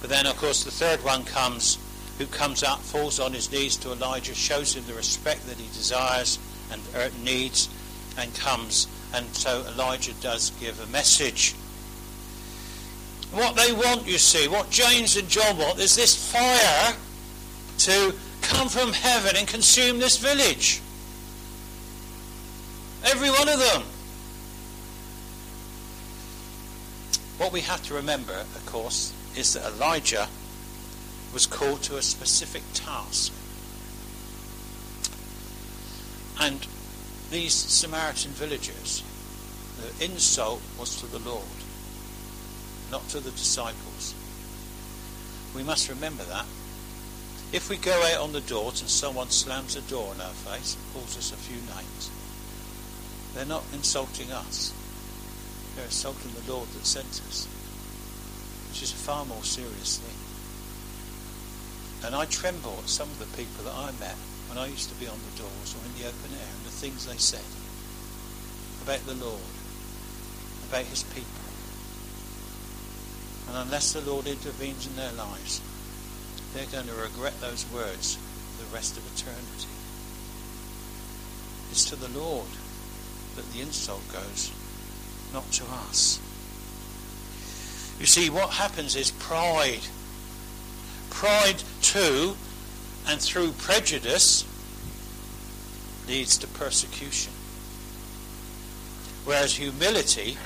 But 0.01 0.11
then 0.11 0.27
of 0.27 0.37
course 0.37 0.63
the 0.63 0.71
third 0.71 1.03
one 1.03 1.25
comes, 1.25 1.79
who 2.19 2.27
comes 2.27 2.63
up, 2.63 2.79
falls 2.79 3.19
on 3.19 3.33
his 3.33 3.51
knees 3.51 3.77
to 3.79 3.91
Elijah, 3.91 4.35
shows 4.35 4.77
him 4.77 4.85
the 4.87 4.95
respect 4.95 5.49
that 5.49 5.57
he 5.57 5.67
desires 5.77 6.39
and 6.71 6.81
er, 6.95 7.11
needs, 7.25 7.69
and 8.17 8.33
comes. 8.37 8.87
And 9.13 9.27
so 9.35 9.65
Elijah 9.67 10.15
does 10.15 10.51
give 10.61 10.81
a 10.81 10.87
message. 10.87 11.57
What 13.33 13.57
they 13.57 13.73
want, 13.73 14.07
you 14.07 14.19
see, 14.19 14.47
what 14.47 14.69
James 14.69 15.17
and 15.17 15.27
John 15.27 15.57
want, 15.57 15.79
is 15.79 15.97
this 15.97 16.15
fire 16.15 16.95
to 17.79 18.15
come 18.43 18.69
from 18.69 18.93
heaven 18.93 19.37
and 19.37 19.49
consume 19.49 19.99
this 19.99 20.19
village. 20.19 20.83
Every 23.05 23.31
one 23.31 23.49
of 23.49 23.59
them. 23.59 23.83
What 27.39 27.53
we 27.53 27.63
have 27.63 27.83
to 27.85 27.95
remember, 27.95 28.35
of 28.35 28.67
course, 28.67 29.15
is 29.35 29.55
that 29.55 29.65
Elijah 29.65 30.29
was 31.33 31.47
called 31.47 31.83
to 31.85 31.97
a 31.97 32.03
specific 32.03 32.63
task. 32.75 33.33
And 36.39 36.67
these 37.31 37.55
Samaritan 37.55 38.33
villagers, 38.33 39.03
the 39.81 40.05
insult 40.05 40.61
was 40.79 41.01
to 41.01 41.07
the 41.07 41.19
Lord 41.19 41.47
not 42.93 43.09
to 43.09 43.21
the 43.21 43.31
disciples. 43.31 44.15
We 45.57 45.65
must 45.65 45.89
remember 45.89 46.25
that. 46.25 46.45
If 47.51 47.69
we 47.69 47.77
go 47.79 47.97
out 48.13 48.21
on 48.21 48.33
the 48.33 48.43
doors 48.43 48.83
and 48.83 48.91
someone 48.91 49.31
slams 49.31 49.77
a 49.77 49.81
door 49.83 50.13
in 50.15 50.21
our 50.21 50.37
face 50.45 50.77
and 50.77 50.93
calls 50.93 51.17
us 51.17 51.33
a 51.33 51.37
few 51.37 51.57
names, 51.75 52.11
they're 53.35 53.47
not 53.49 53.65
insulting 53.73 54.31
us. 54.31 54.75
They're 55.75 55.87
insulting 55.87 56.33
the 56.33 56.53
Lord 56.53 56.69
that 56.69 56.85
sent 56.85 57.21
us, 57.29 57.49
which 58.69 58.83
is 58.83 58.93
a 58.93 58.97
far 58.97 59.25
more 59.25 59.43
serious 59.43 59.97
thing. 59.97 60.19
And 62.07 62.15
I 62.15 62.27
tremble 62.27 62.77
at 62.83 62.89
some 62.89 63.09
of 63.09 63.19
the 63.19 63.37
people 63.37 63.65
that 63.65 63.75
I 63.75 63.93
met 64.01 64.17
when 64.49 64.59
I 64.59 64.67
used 64.67 64.91
to 64.91 65.01
be 65.01 65.09
on 65.09 65.17
the 65.17 65.41
doors 65.41 65.75
or 65.77 65.81
in 65.87 65.97
the 65.97 66.09
open 66.09 66.37
air 66.37 66.53
and 66.57 66.67
the 66.67 66.77
things 66.77 67.07
they 67.07 67.17
said 67.17 67.49
about 68.85 69.01
the 69.07 69.25
Lord, 69.25 69.55
about 70.69 70.85
his 70.85 71.05
people. 71.05 71.42
And 73.53 73.67
unless 73.67 73.93
the 73.93 74.01
Lord 74.01 74.27
intervenes 74.27 74.87
in 74.87 74.97
their 74.97 75.13
lives, 75.13 75.61
they're 76.55 76.65
going 76.73 76.87
to 76.87 76.95
regret 76.95 77.39
those 77.43 77.71
words 77.71 78.17
for 78.17 78.65
the 78.65 78.75
rest 78.75 78.97
of 78.97 79.05
eternity. 79.15 79.69
It's 81.71 81.85
to 81.91 81.97
the 81.97 82.19
Lord 82.19 82.49
that 83.37 83.53
the 83.53 83.61
insult 83.61 84.01
goes, 84.11 84.51
not 85.35 85.51
to 85.53 85.65
us. 85.67 86.19
You 88.01 88.07
see, 88.07 88.31
what 88.31 88.51
happens 88.51 88.97
is 88.97 89.11
pride. 89.11 89.83
Pride, 91.11 91.63
too, 91.83 92.37
and 93.07 93.21
through 93.21 93.53
prejudice, 93.53 94.47
leads 96.09 96.39
to 96.39 96.47
persecution. 96.47 97.33
Whereas 99.27 99.57
humility 99.57 100.39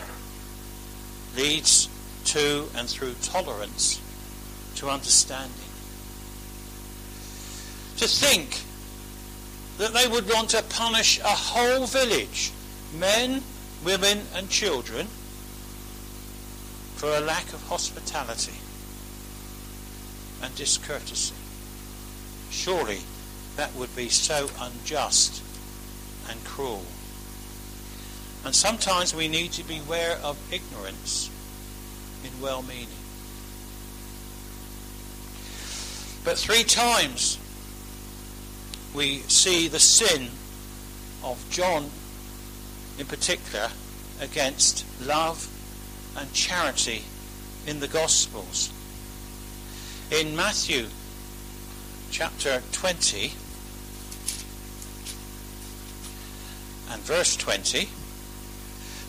leads 1.37 1.89
to 2.27 2.69
and 2.75 2.89
through 2.89 3.15
tolerance 3.23 4.01
to 4.77 4.89
understanding. 4.91 5.53
To 7.99 8.07
think 8.07 8.63
that 9.79 9.95
they 9.95 10.09
would 10.09 10.29
want 10.29 10.51
to 10.51 10.63
punish 10.63 11.19
a 11.21 11.25
whole 11.25 11.87
village, 11.87 12.53
men, 12.95 13.43
women, 13.85 14.23
and 14.35 14.51
children, 14.51 15.07
for 16.97 17.11
a 17.11 17.21
lack 17.21 17.53
of 17.53 17.63
hospitality 17.69 18.59
and 20.43 20.55
discourtesy. 20.57 21.35
Surely 22.51 23.01
that 23.57 23.75
would 23.75 23.95
be 23.95 24.09
so 24.09 24.49
unjust 24.61 25.43
and 26.29 26.43
cruel. 26.45 26.85
And 28.45 28.55
sometimes 28.55 29.15
we 29.15 29.29
need 29.29 29.53
to 29.53 29.65
beware 29.65 30.19
of 30.23 30.39
ignorance 30.53 31.31
in 32.27 32.41
well 32.41 32.63
meaning. 32.63 32.89
But 36.25 36.39
three 36.39 36.65
times 36.65 37.39
we 38.95 39.19
see 39.29 39.69
the 39.69 39.79
sin 39.79 40.29
of 41.23 41.45
John 41.51 41.91
in 42.99 43.07
particular 43.07 43.69
against 44.21 44.85
love 45.01 45.49
and 46.17 46.33
charity 46.33 47.03
in 47.67 47.81
the 47.81 47.89
Gospels. 47.89 48.73
In 50.11 50.35
Matthew 50.35 50.87
chapter 52.11 52.63
20 52.73 53.33
and 56.91 57.03
verse 57.03 57.37
20, 57.37 57.89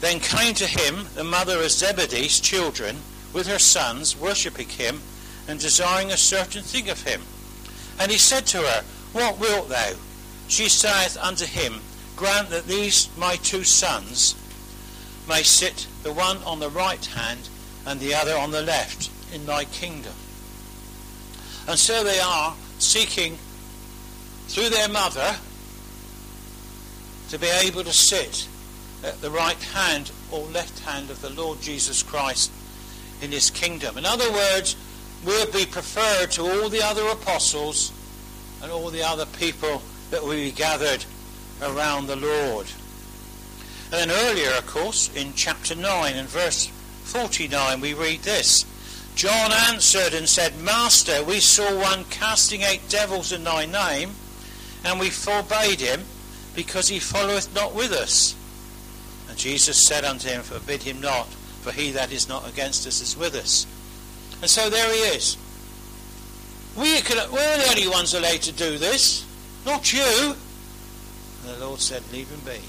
then 0.01 0.19
came 0.19 0.53
to 0.55 0.65
him 0.65 1.07
the 1.15 1.23
mother 1.23 1.63
of 1.63 1.71
Zebedee's 1.71 2.39
children 2.39 2.97
with 3.33 3.47
her 3.47 3.59
sons, 3.59 4.15
worshipping 4.19 4.69
him 4.69 5.01
and 5.47 5.59
desiring 5.59 6.11
a 6.11 6.17
certain 6.17 6.63
thing 6.63 6.89
of 6.89 7.03
him. 7.03 7.21
And 7.99 8.11
he 8.11 8.17
said 8.17 8.45
to 8.47 8.59
her, 8.59 8.83
What 9.13 9.39
wilt 9.39 9.69
thou? 9.69 9.93
She 10.47 10.69
saith 10.69 11.17
unto 11.17 11.45
him, 11.45 11.81
Grant 12.15 12.49
that 12.49 12.67
these 12.67 13.09
my 13.17 13.35
two 13.37 13.63
sons 13.63 14.35
may 15.27 15.43
sit 15.43 15.87
the 16.03 16.13
one 16.13 16.37
on 16.43 16.59
the 16.59 16.69
right 16.69 17.05
hand 17.05 17.49
and 17.85 17.99
the 17.99 18.13
other 18.13 18.35
on 18.35 18.51
the 18.51 18.61
left 18.61 19.09
in 19.33 19.45
thy 19.45 19.65
kingdom. 19.65 20.13
And 21.67 21.77
so 21.77 22.03
they 22.03 22.19
are 22.19 22.55
seeking, 22.79 23.37
through 24.47 24.69
their 24.69 24.87
mother, 24.87 25.35
to 27.29 27.37
be 27.37 27.47
able 27.47 27.83
to 27.83 27.93
sit 27.93 28.47
at 29.03 29.21
the 29.21 29.29
right 29.29 29.61
hand 29.61 30.11
or 30.31 30.39
left 30.45 30.79
hand 30.79 31.09
of 31.09 31.21
the 31.21 31.29
Lord 31.29 31.61
Jesus 31.61 32.03
Christ 32.03 32.51
in 33.21 33.31
his 33.31 33.49
kingdom. 33.49 33.97
In 33.97 34.05
other 34.05 34.31
words, 34.31 34.75
we'll 35.25 35.51
be 35.51 35.65
preferred 35.65 36.31
to 36.31 36.41
all 36.41 36.69
the 36.69 36.83
other 36.83 37.07
apostles 37.07 37.91
and 38.61 38.71
all 38.71 38.89
the 38.89 39.03
other 39.03 39.25
people 39.25 39.81
that 40.11 40.23
will 40.23 40.31
be 40.31 40.51
gathered 40.51 41.03
around 41.61 42.07
the 42.07 42.15
Lord. 42.15 42.67
And 43.91 44.09
then 44.09 44.11
earlier, 44.11 44.51
of 44.51 44.67
course, 44.67 45.13
in 45.15 45.33
chapter 45.35 45.75
9 45.75 46.15
and 46.15 46.27
verse 46.27 46.67
49, 47.05 47.79
we 47.79 47.93
read 47.93 48.21
this. 48.21 48.65
John 49.15 49.51
answered 49.51 50.13
and 50.13 50.27
said, 50.27 50.59
Master, 50.59 51.23
we 51.23 51.39
saw 51.39 51.79
one 51.79 52.03
casting 52.05 52.61
eight 52.61 52.87
devils 52.89 53.31
in 53.31 53.43
thy 53.43 53.65
name, 53.65 54.11
and 54.83 54.99
we 54.99 55.09
forbade 55.09 55.79
him, 55.79 56.03
because 56.55 56.89
he 56.89 56.99
followeth 56.99 57.53
not 57.55 57.73
with 57.73 57.91
us. 57.91 58.35
And 59.29 59.37
Jesus 59.37 59.85
said 59.87 60.03
unto 60.03 60.27
him, 60.27 60.43
Forbid 60.43 60.83
him 60.83 61.01
not, 61.01 61.27
for 61.61 61.71
he 61.71 61.91
that 61.91 62.11
is 62.11 62.27
not 62.29 62.47
against 62.49 62.87
us 62.87 63.01
is 63.01 63.17
with 63.17 63.35
us. 63.35 63.65
And 64.41 64.49
so 64.49 64.69
there 64.69 64.91
he 64.93 64.99
is. 65.15 65.37
We 66.77 67.01
can, 67.01 67.17
we're 67.31 67.57
the 67.57 67.69
only 67.69 67.87
ones 67.87 68.13
allowed 68.13 68.41
to 68.43 68.51
do 68.51 68.77
this, 68.77 69.25
not 69.65 69.91
you. 69.91 70.35
And 71.43 71.55
the 71.55 71.65
Lord 71.65 71.79
said, 71.79 72.03
Leave 72.11 72.29
him 72.29 72.39
be. 72.41 72.59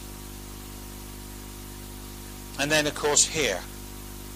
And 2.59 2.71
then, 2.71 2.87
of 2.87 2.95
course, 2.95 3.27
here 3.27 3.61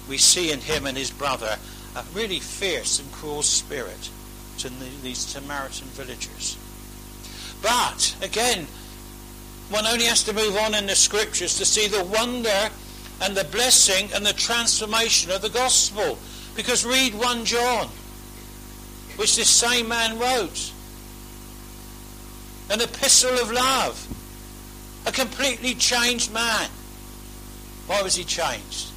we 0.09 0.19
see 0.19 0.53
in 0.53 0.61
him 0.61 0.87
and 0.87 0.97
his 0.97 1.11
brother 1.11 1.57
a 1.97 2.05
really 2.15 2.39
fierce 2.39 3.01
and 3.01 3.11
cruel 3.13 3.43
spirit 3.43 4.11
to 4.59 4.69
these 5.03 5.19
Samaritan 5.19 5.89
villagers. 5.89 6.57
But, 7.63 8.15
again, 8.23 8.67
one 9.71 9.87
only 9.87 10.05
has 10.05 10.23
to 10.25 10.33
move 10.33 10.57
on 10.57 10.75
in 10.75 10.87
the 10.87 10.95
scriptures 10.95 11.57
to 11.59 11.65
see 11.65 11.89
the 11.89 12.05
wonder 12.05 12.71
and 13.23 13.37
the 13.37 13.45
blessing 13.45 14.11
and 14.15 14.27
the 14.27 14.33
transformation 14.33 15.31
of 15.31 15.43
the 15.43 15.49
gospel. 15.49 16.19
Because 16.57 16.85
read 16.85 17.15
1 17.15 17.45
John, 17.45 17.89
which 19.17 19.37
this 19.37 19.49
same 19.49 19.89
man 19.89 20.19
wrote. 20.19 20.73
An 22.69 22.81
epistle 22.81 23.39
of 23.39 23.51
love. 23.53 24.09
A 25.07 25.13
completely 25.13 25.75
changed 25.75 26.33
man. 26.33 26.69
Why 27.87 28.03
was 28.03 28.17
he 28.17 28.25
changed? 28.25 28.91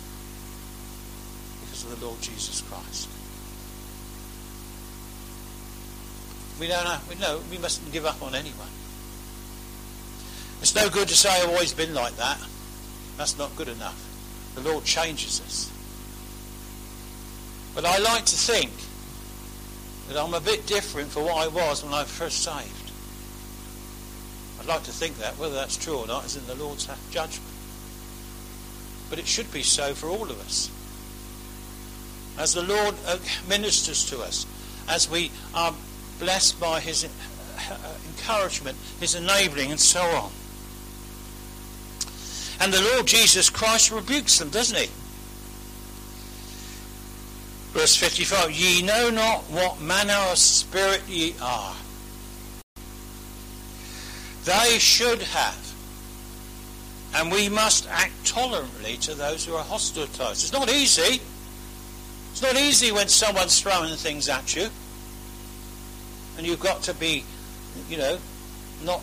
Because 1.61 1.83
of 1.83 1.99
the 1.99 2.05
Lord 2.05 2.19
Jesus 2.21 2.61
Christ. 2.61 3.09
We 6.59 6.67
don't 6.67 6.83
know, 6.83 6.99
we 7.09 7.15
know 7.15 7.41
we 7.51 7.57
mustn't 7.57 7.91
give 7.91 8.05
up 8.05 8.21
on 8.21 8.33
anyone. 8.33 8.69
It's 10.61 10.73
no 10.73 10.89
good 10.89 11.09
to 11.09 11.15
say 11.15 11.29
I've 11.29 11.49
always 11.49 11.73
been 11.73 11.93
like 11.93 12.15
that. 12.17 12.39
That's 13.17 13.37
not 13.37 13.55
good 13.55 13.67
enough. 13.67 14.04
The 14.55 14.61
Lord 14.61 14.85
changes 14.85 15.41
us. 15.41 15.71
But 17.75 17.85
I 17.85 17.97
like 17.97 18.25
to 18.25 18.35
think 18.35 18.71
that 20.07 20.17
I'm 20.17 20.33
a 20.33 20.39
bit 20.39 20.65
different 20.65 21.09
from 21.09 21.23
what 21.25 21.35
I 21.35 21.47
was 21.47 21.83
when 21.83 21.93
I 21.93 22.05
first 22.05 22.41
saved. 22.41 22.91
I'd 24.59 24.65
like 24.65 24.83
to 24.83 24.91
think 24.91 25.17
that. 25.17 25.37
Whether 25.37 25.55
that's 25.55 25.75
true 25.75 25.97
or 25.97 26.07
not 26.07 26.25
is 26.25 26.37
in 26.37 26.47
the 26.47 26.55
Lord's 26.55 26.87
judgment. 27.11 27.51
But 29.09 29.19
it 29.19 29.27
should 29.27 29.51
be 29.51 29.61
so 29.61 29.93
for 29.93 30.07
all 30.07 30.23
of 30.23 30.39
us. 30.39 30.71
As 32.37 32.53
the 32.53 32.63
Lord 32.63 32.95
uh, 33.05 33.17
ministers 33.47 34.09
to 34.09 34.21
us, 34.21 34.45
as 34.87 35.09
we 35.09 35.31
are 35.53 35.73
blessed 36.19 36.59
by 36.59 36.79
His 36.79 37.03
uh, 37.03 37.77
encouragement, 38.07 38.77
His 38.99 39.15
enabling, 39.15 39.71
and 39.71 39.79
so 39.79 40.01
on. 40.01 40.31
And 42.59 42.73
the 42.73 42.81
Lord 42.81 43.07
Jesus 43.07 43.49
Christ 43.49 43.91
rebukes 43.91 44.39
them, 44.39 44.49
doesn't 44.49 44.77
He? 44.77 44.89
Verse 47.77 47.95
55 47.97 48.51
Ye 48.51 48.81
know 48.81 49.09
not 49.09 49.41
what 49.51 49.81
manner 49.81 50.13
of 50.31 50.37
spirit 50.37 51.01
ye 51.09 51.35
are. 51.41 51.75
They 54.45 54.79
should 54.79 55.21
have. 55.21 55.73
And 57.15 57.31
we 57.31 57.49
must 57.49 57.87
act 57.89 58.25
tolerantly 58.25 58.95
to 58.97 59.13
those 59.13 59.45
who 59.45 59.55
are 59.55 59.63
hostile 59.63 60.07
to 60.07 60.23
us. 60.23 60.43
It's 60.43 60.53
not 60.53 60.69
easy. 60.69 61.21
It's 62.31 62.41
not 62.41 62.55
easy 62.55 62.91
when 62.93 63.09
someone's 63.09 63.59
throwing 63.59 63.95
things 63.95 64.29
at 64.29 64.55
you. 64.55 64.69
And 66.37 66.45
you've 66.45 66.59
got 66.59 66.83
to 66.83 66.93
be, 66.93 67.25
you 67.89 67.97
know, 67.97 68.17
not 68.83 69.01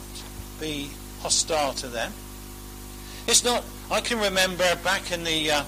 be 0.60 0.90
hostile 1.20 1.74
to 1.74 1.88
them. 1.88 2.12
It's 3.26 3.44
not, 3.44 3.64
I 3.90 4.00
can 4.00 4.18
remember 4.18 4.76
back 4.82 5.12
in 5.12 5.22
the 5.22 5.50
uh, 5.50 5.64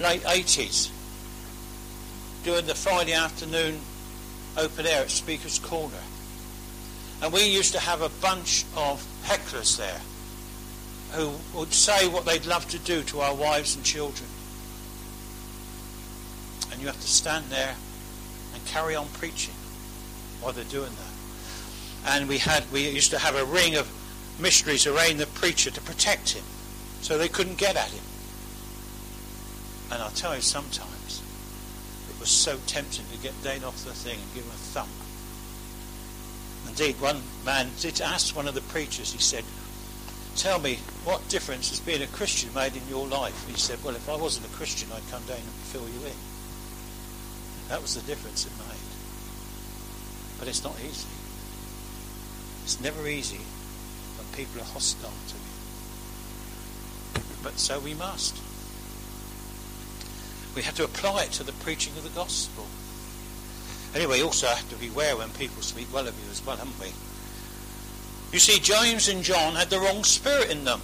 late 0.00 0.22
80s, 0.22 0.90
doing 2.44 2.66
the 2.66 2.74
Friday 2.74 3.14
afternoon 3.14 3.80
open 4.56 4.86
air 4.86 5.02
at 5.02 5.10
Speaker's 5.10 5.58
Corner. 5.58 6.02
And 7.22 7.32
we 7.32 7.44
used 7.44 7.72
to 7.72 7.78
have 7.78 8.02
a 8.02 8.10
bunch 8.20 8.64
of 8.76 9.04
hecklers 9.24 9.78
there 9.78 10.00
who 11.12 11.32
would 11.54 11.72
say 11.72 12.08
what 12.08 12.26
they'd 12.26 12.46
love 12.46 12.68
to 12.70 12.78
do 12.78 13.02
to 13.04 13.20
our 13.20 13.34
wives 13.34 13.76
and 13.76 13.84
children. 13.84 14.28
And 16.70 16.80
you 16.80 16.86
have 16.86 17.00
to 17.00 17.08
stand 17.08 17.46
there 17.46 17.76
and 18.54 18.64
carry 18.66 18.94
on 18.94 19.06
preaching 19.08 19.54
while 20.40 20.52
they're 20.52 20.64
doing 20.64 20.90
that. 20.90 22.14
And 22.14 22.28
we 22.28 22.38
had 22.38 22.70
we 22.72 22.88
used 22.88 23.10
to 23.12 23.18
have 23.18 23.36
a 23.36 23.44
ring 23.44 23.76
of 23.76 23.88
missionaries 24.42 24.86
around 24.86 25.18
the 25.18 25.26
preacher 25.26 25.70
to 25.70 25.80
protect 25.80 26.32
him 26.32 26.44
so 27.00 27.16
they 27.16 27.28
couldn't 27.28 27.56
get 27.56 27.76
at 27.76 27.88
him. 27.88 28.04
And 29.90 30.02
I'll 30.02 30.10
tell 30.10 30.34
you 30.34 30.42
sometimes 30.42 31.22
it 32.10 32.18
was 32.18 32.28
so 32.28 32.58
tempting 32.66 33.06
to 33.12 33.18
get 33.18 33.40
down 33.42 33.64
off 33.64 33.84
the 33.84 33.92
thing 33.92 34.18
and 34.18 34.34
give 34.34 34.44
him 34.44 34.50
a 34.50 34.62
thump. 34.74 34.90
Indeed, 36.68 37.00
one 37.00 37.22
man 37.44 37.68
did 37.80 38.00
ask 38.00 38.34
one 38.34 38.48
of 38.48 38.54
the 38.54 38.60
preachers, 38.62 39.12
he 39.12 39.18
said, 39.18 39.44
Tell 40.36 40.58
me, 40.58 40.78
what 41.04 41.28
difference 41.28 41.68
has 41.68 41.80
being 41.80 42.02
a 42.02 42.06
Christian 42.06 42.52
made 42.54 42.74
in 42.74 42.88
your 42.88 43.06
life? 43.06 43.46
He 43.46 43.58
said, 43.58 43.78
Well, 43.84 43.94
if 43.94 44.08
I 44.08 44.16
wasn't 44.16 44.46
a 44.46 44.56
Christian, 44.56 44.88
I'd 44.92 45.10
come 45.10 45.22
down 45.24 45.36
and 45.36 45.46
fill 45.68 45.82
you 45.82 46.06
in. 46.06 46.16
That 47.68 47.82
was 47.82 47.94
the 47.94 48.06
difference 48.06 48.46
it 48.46 48.52
made. 48.56 48.80
But 50.38 50.48
it's 50.48 50.64
not 50.64 50.74
easy. 50.80 51.08
It's 52.64 52.80
never 52.80 53.06
easy 53.06 53.40
people 54.32 54.60
are 54.60 54.64
hostile 54.64 55.10
to 55.28 55.34
you. 55.34 55.40
But 57.42 57.58
so 57.58 57.80
we 57.80 57.94
must. 57.94 58.40
We 60.54 60.62
have 60.62 60.74
to 60.76 60.84
apply 60.84 61.24
it 61.24 61.32
to 61.32 61.44
the 61.44 61.52
preaching 61.52 61.96
of 61.96 62.04
the 62.04 62.10
gospel. 62.10 62.66
Anyway, 63.94 64.18
we 64.18 64.22
also 64.22 64.46
have 64.46 64.68
to 64.70 64.76
beware 64.76 65.16
when 65.16 65.30
people 65.30 65.62
speak 65.62 65.92
well 65.92 66.06
of 66.06 66.14
you 66.24 66.30
as 66.30 66.44
well, 66.44 66.56
haven't 66.56 66.78
we? 66.80 66.92
You 68.32 68.38
see, 68.38 68.58
James 68.58 69.08
and 69.08 69.22
John 69.22 69.54
had 69.54 69.68
the 69.68 69.78
wrong 69.78 70.04
spirit 70.04 70.50
in 70.50 70.64
them. 70.64 70.80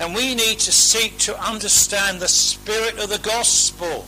And 0.00 0.14
we 0.14 0.34
need 0.34 0.58
to 0.60 0.72
seek 0.72 1.18
to 1.20 1.40
understand 1.40 2.20
the 2.20 2.28
spirit 2.28 2.98
of 2.98 3.08
the 3.08 3.18
gospel 3.18 4.06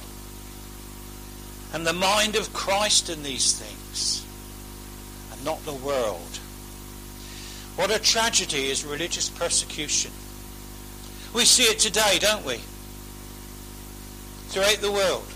and 1.72 1.86
the 1.86 1.92
mind 1.92 2.34
of 2.34 2.52
Christ 2.52 3.08
in 3.08 3.22
these 3.22 3.58
things, 3.58 4.24
and 5.32 5.44
not 5.44 5.64
the 5.64 5.74
world. 5.74 6.40
What 7.78 7.92
a 7.92 8.00
tragedy 8.00 8.70
is 8.70 8.84
religious 8.84 9.28
persecution. 9.30 10.10
We 11.32 11.44
see 11.44 11.62
it 11.62 11.78
today, 11.78 12.18
don't 12.18 12.44
we? 12.44 12.56
Throughout 14.48 14.78
the 14.78 14.90
world. 14.90 15.32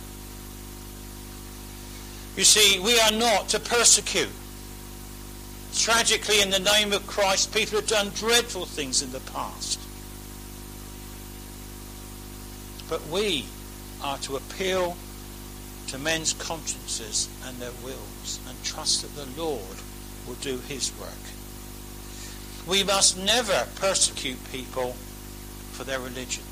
You 2.37 2.43
see, 2.43 2.81
we 2.81 2.99
are 2.99 3.13
not 3.13 3.49
to 3.51 3.61
persecute. 3.61 4.33
Tragically, 5.73 6.41
in 6.41 6.51
the 6.51 6.59
name 6.59 6.93
of 6.93 7.07
Christ, 7.07 7.55
people 7.55 7.79
have 7.79 7.87
done 7.87 8.09
dreadful 8.09 8.67
things 8.67 9.03
in 9.03 9.13
the 9.13 9.21
past. 9.21 9.79
But 12.91 13.07
we 13.07 13.47
are 14.03 14.19
to 14.19 14.35
appeal 14.35 14.97
to 15.87 15.99
men's 15.99 16.33
consciences 16.33 17.29
and 17.47 17.57
their 17.59 17.71
wills 17.85 18.41
and 18.49 18.65
trust 18.65 19.03
that 19.03 19.15
the 19.15 19.41
Lord 19.41 19.79
will 20.27 20.35
do 20.41 20.59
his 20.59 20.93
work. 20.99 21.42
We 22.67 22.85
must 22.85 23.19
never 23.19 23.67
persecute 23.77 24.39
people 24.53 24.93
for 25.73 25.85
their 25.85 25.99
religion, 25.99 26.45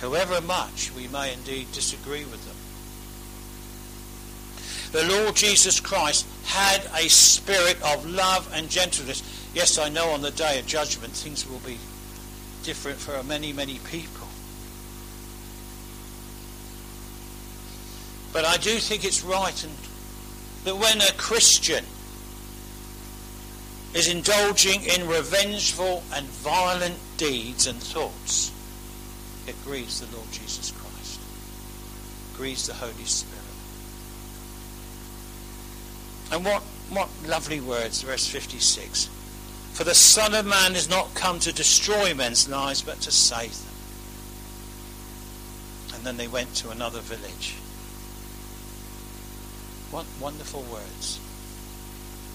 however 0.00 0.40
much 0.40 0.92
we 0.94 1.08
may 1.08 1.32
indeed 1.32 1.72
disagree 1.72 2.24
with 2.24 2.44
them. 2.46 2.56
The 4.92 5.08
Lord 5.08 5.34
Jesus 5.34 5.80
Christ 5.80 6.26
had 6.44 6.82
a 6.94 7.08
spirit 7.08 7.82
of 7.82 8.06
love 8.06 8.50
and 8.54 8.68
gentleness. 8.68 9.22
Yes, 9.54 9.78
I 9.78 9.88
know 9.88 10.10
on 10.10 10.20
the 10.20 10.30
day 10.30 10.58
of 10.58 10.66
judgment 10.66 11.14
things 11.14 11.48
will 11.48 11.60
be 11.60 11.78
different 12.62 12.98
for 12.98 13.22
many, 13.24 13.52
many 13.52 13.78
people. 13.90 14.28
But 18.32 18.44
I 18.44 18.56
do 18.58 18.76
think 18.78 19.04
it's 19.04 19.22
right 19.22 19.64
and 19.64 19.72
that 20.64 20.76
when 20.76 21.00
a 21.00 21.12
Christian 21.16 21.84
is 23.94 24.08
indulging 24.08 24.82
in 24.84 25.06
revengeful 25.06 26.02
and 26.14 26.26
violent 26.26 26.98
deeds 27.18 27.66
and 27.66 27.78
thoughts, 27.78 28.50
it 29.46 29.54
grieves 29.64 30.00
the 30.00 30.16
Lord 30.16 30.30
Jesus 30.32 30.70
Christ, 30.70 31.20
grieves 32.34 32.66
the 32.66 32.74
Holy 32.74 33.04
Spirit. 33.04 33.42
And 36.32 36.44
what, 36.44 36.62
what 36.90 37.10
lovely 37.26 37.60
words, 37.60 38.02
verse 38.02 38.26
56. 38.26 39.10
For 39.74 39.84
the 39.84 39.94
Son 39.94 40.34
of 40.34 40.46
Man 40.46 40.74
is 40.74 40.88
not 40.88 41.14
come 41.14 41.38
to 41.40 41.52
destroy 41.52 42.14
men's 42.14 42.48
lives, 42.48 42.80
but 42.82 43.00
to 43.02 43.10
save 43.10 43.52
them. 43.52 43.74
And 45.94 46.06
then 46.06 46.16
they 46.16 46.28
went 46.28 46.54
to 46.56 46.70
another 46.70 47.00
village. 47.00 47.54
What 49.90 50.06
wonderful 50.20 50.62
words 50.62 51.20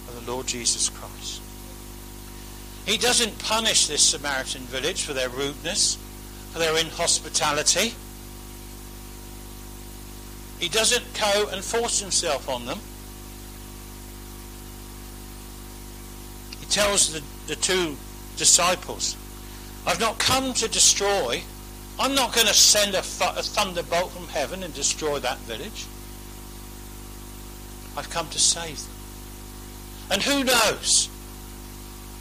of 0.08 0.24
the 0.24 0.32
Lord 0.32 0.45
Jesus 0.45 0.89
Christ. 0.89 1.41
He 2.88 2.97
doesn't 2.97 3.38
punish 3.39 3.88
this 3.88 4.01
Samaritan 4.01 4.61
village 4.61 5.03
for 5.03 5.11
their 5.11 5.27
rudeness, 5.27 5.97
for 6.53 6.59
their 6.59 6.77
inhospitality. 6.77 7.93
He 10.57 10.69
doesn't 10.69 11.03
go 11.13 11.49
and 11.51 11.61
force 11.61 11.99
himself 11.99 12.47
on 12.47 12.65
them. 12.65 12.79
He 16.61 16.65
tells 16.67 17.11
the, 17.11 17.21
the 17.47 17.57
two 17.57 17.97
disciples, 18.38 19.17
I've 19.85 19.99
not 19.99 20.17
come 20.17 20.53
to 20.53 20.69
destroy. 20.69 21.43
I'm 21.99 22.15
not 22.15 22.33
going 22.33 22.47
to 22.47 22.53
send 22.53 22.95
a, 22.95 23.01
th- 23.01 23.38
a 23.38 23.43
thunderbolt 23.43 24.11
from 24.11 24.29
heaven 24.29 24.63
and 24.63 24.73
destroy 24.73 25.19
that 25.19 25.39
village. 25.39 25.88
I've 27.97 28.09
come 28.09 28.29
to 28.29 28.39
save 28.39 28.79
them. 28.79 28.93
And 30.09 30.21
who 30.21 30.45
knows 30.45 31.09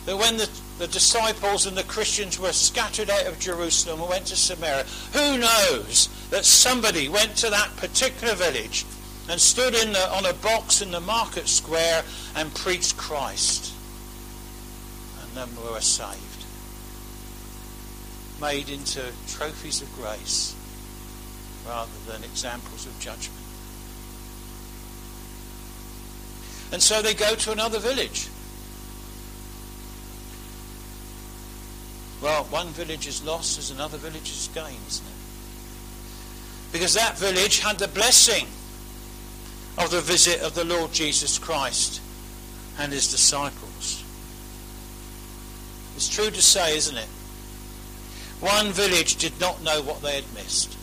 that 0.07 0.17
when 0.17 0.37
the, 0.37 0.49
the 0.79 0.87
disciples 0.87 1.67
and 1.67 1.77
the 1.77 1.83
Christians 1.83 2.39
were 2.39 2.53
scattered 2.53 3.11
out 3.11 3.27
of 3.27 3.39
Jerusalem 3.41 4.01
and 4.01 4.09
went 4.09 4.27
to 4.27 4.37
Samaria, 4.37 4.85
who 5.13 5.39
knows 5.39 6.09
that 6.31 6.45
somebody 6.45 7.09
went 7.09 7.37
to 7.39 7.51
that 7.51 7.77
particular 7.77 8.35
village 8.35 8.87
and 9.29 9.41
stood 9.41 9.75
in 9.75 9.93
the, 9.93 10.09
on 10.13 10.25
a 10.25 10.33
box 10.33 10.81
in 10.81 10.93
the 10.93 11.01
market 11.01 11.49
square 11.49 12.05
and 12.37 12.55
preached 12.55 12.97
Christ. 12.97 13.75
And 15.23 15.37
then 15.37 15.49
we 15.61 15.73
were 15.73 15.81
saved. 15.81 16.23
Made 18.41 18.69
into 18.69 19.03
trophies 19.27 19.83
of 19.83 19.93
grace 19.97 20.55
rather 21.67 21.91
than 22.07 22.23
examples 22.23 22.87
of 22.87 22.99
judgment. 23.01 23.33
And 26.71 26.81
so 26.81 27.03
they 27.03 27.15
go 27.15 27.35
to 27.35 27.51
another 27.51 27.81
village. 27.81 28.29
Well, 32.23 32.45
one 32.45 32.69
village 32.69 33.07
is 33.07 33.25
lost 33.25 33.59
as 33.59 33.71
another 33.71 33.99
village 33.99 34.31
is 34.31 34.49
gained, 34.55 34.87
isn't 34.89 35.07
it? 35.07 35.13
Because 36.73 36.95
that 36.95 37.19
village 37.19 37.61
had 37.61 37.79
the 37.79 37.89
blessing 37.89 38.47
of 39.79 39.91
the 39.91 40.01
visit 40.01 40.41
of 40.41 40.55
the 40.55 40.65
Lord 40.65 40.93
Jesus 40.93 41.39
Christ 41.39 42.01
and 42.79 42.93
his 42.93 43.11
disciples. 43.11 44.03
It's 45.95 46.09
true 46.09 46.31
to 46.31 46.43
say, 46.43 46.77
isn't 46.77 46.97
it? 46.97 47.09
One 48.41 48.73
village 48.73 49.17
did 49.17 49.39
not 49.41 49.63
know 49.63 49.81
what 49.83 50.03
they 50.03 50.15
had 50.15 50.35
missed. 50.35 50.77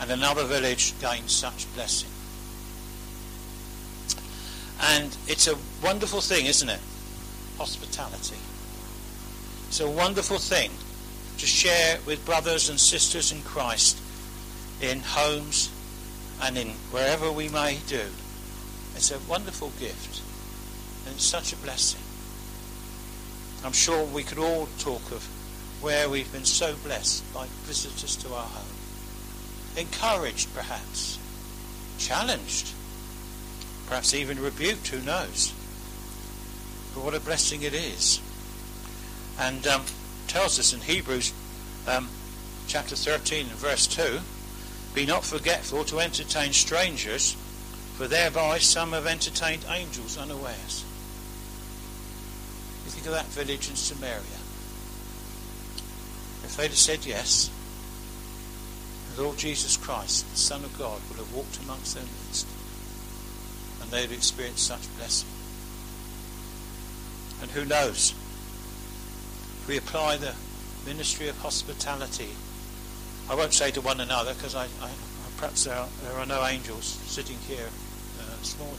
And 0.00 0.10
another 0.10 0.44
village 0.44 0.98
gained 1.00 1.30
such 1.30 1.72
blessing. 1.74 2.10
And 4.80 5.16
it's 5.28 5.46
a 5.46 5.56
wonderful 5.82 6.20
thing, 6.20 6.46
isn't 6.46 6.68
it? 6.68 6.80
Hospitality. 7.58 8.36
It's 9.74 9.80
a 9.80 9.90
wonderful 9.90 10.38
thing 10.38 10.70
to 11.38 11.46
share 11.46 11.98
with 12.06 12.24
brothers 12.24 12.68
and 12.68 12.78
sisters 12.78 13.32
in 13.32 13.42
Christ 13.42 13.98
in 14.80 15.00
homes 15.00 15.68
and 16.40 16.56
in 16.56 16.68
wherever 16.92 17.32
we 17.32 17.48
may 17.48 17.80
do. 17.88 18.04
It's 18.94 19.10
a 19.10 19.18
wonderful 19.28 19.72
gift. 19.80 20.22
And 21.08 21.20
such 21.20 21.52
a 21.52 21.56
blessing. 21.56 22.00
I'm 23.64 23.72
sure 23.72 24.04
we 24.04 24.22
could 24.22 24.38
all 24.38 24.68
talk 24.78 25.10
of 25.10 25.24
where 25.82 26.08
we've 26.08 26.32
been 26.32 26.44
so 26.44 26.76
blessed 26.84 27.24
by 27.34 27.46
visitors 27.64 28.14
to 28.18 28.28
our 28.28 28.46
home. 28.46 28.76
Encouraged, 29.76 30.54
perhaps. 30.54 31.18
Challenged 31.98 32.68
perhaps 33.88 34.14
even 34.14 34.40
rebuked, 34.40 34.86
who 34.86 35.04
knows? 35.04 35.52
But 36.94 37.02
what 37.02 37.14
a 37.16 37.18
blessing 37.18 37.62
it 37.62 37.74
is. 37.74 38.20
And 39.38 39.66
um, 39.66 39.82
tells 40.28 40.58
us 40.58 40.72
in 40.72 40.80
Hebrews 40.80 41.32
um, 41.86 42.08
chapter 42.66 42.96
13 42.96 43.46
and 43.46 43.56
verse 43.56 43.86
2 43.86 44.20
Be 44.94 45.06
not 45.06 45.24
forgetful 45.24 45.84
to 45.84 46.00
entertain 46.00 46.52
strangers, 46.52 47.36
for 47.96 48.06
thereby 48.06 48.58
some 48.58 48.92
have 48.92 49.06
entertained 49.06 49.64
angels 49.68 50.16
unawares. 50.16 50.84
You 52.84 52.90
think 52.90 53.06
of 53.06 53.12
that 53.12 53.26
village 53.26 53.68
in 53.68 53.76
Samaria. 53.76 54.20
If 56.44 56.56
they'd 56.56 56.68
have 56.68 56.76
said 56.76 57.06
yes, 57.06 57.50
the 59.16 59.22
Lord 59.22 59.38
Jesus 59.38 59.76
Christ, 59.76 60.30
the 60.30 60.36
Son 60.36 60.64
of 60.64 60.78
God, 60.78 61.00
would 61.08 61.18
have 61.18 61.34
walked 61.34 61.58
amongst 61.62 61.94
their 61.94 62.04
midst 62.04 62.46
and 63.84 63.92
they'd 63.92 64.12
experienced 64.12 64.66
such 64.66 64.96
blessing. 64.96 65.28
And 67.42 67.50
who 67.50 67.64
knows? 67.64 68.14
We 69.68 69.76
apply 69.78 70.18
the 70.18 70.34
ministry 70.86 71.28
of 71.28 71.38
hospitality, 71.38 72.30
I 73.28 73.34
won't 73.34 73.54
say 73.54 73.70
to 73.70 73.80
one 73.80 74.00
another 74.00 74.34
because 74.34 74.54
I, 74.54 74.64
I, 74.64 74.90
perhaps 75.38 75.64
there 75.64 75.74
are, 75.74 75.88
there 76.02 76.18
are 76.18 76.26
no 76.26 76.44
angels 76.44 76.84
sitting 76.84 77.38
here 77.48 77.68
uh, 78.20 78.36
this 78.38 78.58
morning. 78.58 78.78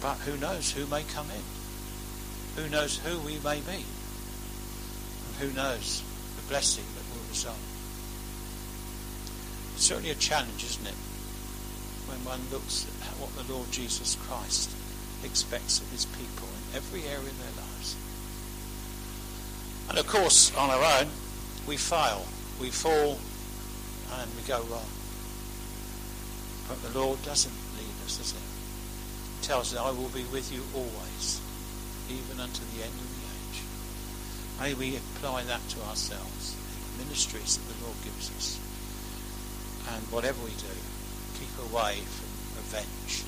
But 0.00 0.16
who 0.24 0.38
knows 0.38 0.72
who 0.72 0.86
may 0.86 1.02
come 1.02 1.26
in? 1.30 2.62
Who 2.62 2.70
knows 2.70 2.98
who 2.98 3.18
we 3.20 3.38
may 3.44 3.60
be? 3.60 3.84
And 5.26 5.36
who 5.40 5.52
knows 5.52 6.02
the 6.36 6.48
blessing 6.48 6.84
that 6.96 7.14
will 7.14 7.28
result? 7.28 7.58
It's 9.74 9.84
certainly 9.84 10.10
a 10.10 10.14
challenge, 10.14 10.64
isn't 10.64 10.86
it? 10.86 10.94
when 12.06 12.24
one 12.24 12.40
looks 12.52 12.86
at 13.02 13.16
what 13.16 13.32
the 13.34 13.52
Lord 13.52 13.70
Jesus 13.72 14.16
Christ 14.28 14.70
expects 15.24 15.80
of 15.80 15.90
his 15.90 16.04
people 16.04 16.48
in 16.48 16.76
every 16.76 17.02
area 17.08 17.32
of 17.32 17.38
their 17.40 17.56
lives. 17.56 17.63
And 19.88 19.98
of 19.98 20.06
course, 20.06 20.54
on 20.56 20.70
our 20.70 21.00
own, 21.00 21.08
we 21.66 21.76
fail, 21.76 22.24
we 22.60 22.70
fall, 22.70 23.18
and 24.20 24.30
we 24.36 24.42
go 24.46 24.62
wrong. 24.70 24.88
But 26.68 26.82
the 26.82 26.98
Lord 26.98 27.22
doesn't 27.22 27.54
leave 27.76 28.04
us, 28.04 28.18
does 28.18 28.32
he? 28.32 28.38
He 28.38 29.46
tells 29.46 29.74
us, 29.74 29.80
I 29.80 29.90
will 29.90 30.08
be 30.08 30.24
with 30.32 30.52
you 30.52 30.62
always, 30.74 31.40
even 32.08 32.40
unto 32.40 32.64
the 32.72 32.82
end 32.82 32.94
of 32.94 33.08
the 33.12 33.24
age. 33.28 33.58
May 34.60 34.74
we 34.74 34.96
apply 34.96 35.44
that 35.44 35.66
to 35.76 35.82
ourselves 35.82 36.56
in 36.56 36.98
the 36.98 37.04
ministries 37.04 37.58
that 37.58 37.68
the 37.68 37.84
Lord 37.84 37.96
gives 38.04 38.30
us. 38.36 38.58
And 39.92 40.02
whatever 40.08 40.40
we 40.44 40.56
do, 40.56 40.74
keep 41.36 41.52
away 41.70 42.00
from 42.00 42.30
revenge. 42.56 43.24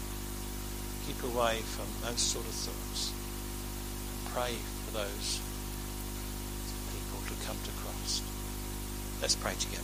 Keep 1.06 1.22
away 1.34 1.60
from 1.60 1.86
those 2.02 2.20
sort 2.20 2.46
of 2.46 2.52
thoughts. 2.52 3.12
And 3.12 4.32
pray 4.32 4.54
for 4.86 4.92
those 4.96 5.40
to 7.26 7.46
come 7.46 7.56
to 7.64 7.70
Christ. 7.82 8.22
Let's 9.20 9.36
pray 9.36 9.54
together. 9.58 9.82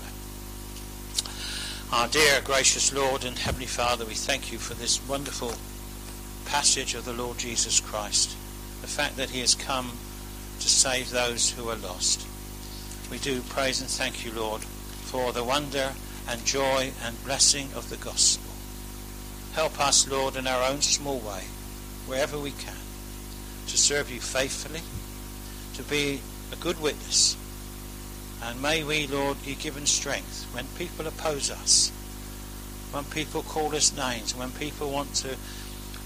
Our 1.93 2.09
dear 2.09 2.41
gracious 2.43 2.93
Lord 2.93 3.25
and 3.25 3.39
Heavenly 3.39 3.67
Father, 3.67 4.07
we 4.07 4.15
thank 4.15 4.51
you 4.51 4.59
for 4.59 4.75
this 4.75 5.07
wonderful 5.07 5.55
passage 6.47 6.95
of 6.95 7.05
the 7.05 7.13
Lord 7.13 7.39
Jesus 7.39 7.81
Christ. 7.81 8.37
The 8.81 8.87
fact 8.87 9.17
that 9.17 9.31
he 9.31 9.41
has 9.41 9.55
come 9.55 9.93
to 10.61 10.69
save 10.69 11.11
those 11.11 11.51
who 11.51 11.69
are 11.69 11.77
lost. 11.77 12.27
We 13.11 13.19
do 13.19 13.43
praise 13.43 13.81
and 13.81 13.91
thank 13.91 14.25
you, 14.25 14.33
Lord, 14.33 14.63
for 14.63 15.33
the 15.33 15.45
wonder 15.45 15.93
and 16.29 16.45
joy 16.47 16.93
and 17.05 17.25
blessing 17.25 17.69
of 17.75 17.91
the 17.91 17.97
gospel. 17.97 18.53
Help 19.55 19.79
us, 19.79 20.09
Lord, 20.09 20.37
in 20.37 20.47
our 20.47 20.71
own 20.71 20.81
small 20.81 21.19
way, 21.19 21.45
wherever 22.07 22.39
we 22.39 22.53
can, 22.53 22.77
to 23.67 23.77
serve 23.77 24.11
you 24.11 24.21
faithfully, 24.21 24.81
to 25.75 25.83
be 25.83 26.23
a 26.53 26.57
good 26.57 26.81
witness. 26.81 27.37
And 28.43 28.61
may 28.61 28.85
we, 28.85 29.07
Lord, 29.07 29.43
be 29.45 29.55
given 29.55 29.87
strength 29.87 30.47
when 30.53 30.67
people 30.77 31.07
oppose 31.07 31.51
us, 31.51 31.91
when 32.93 33.05
people 33.05 33.43
call 33.43 33.75
us 33.75 33.97
names, 33.97 34.37
when 34.37 34.51
people 34.51 34.91
want 34.91 35.15
to 35.17 35.37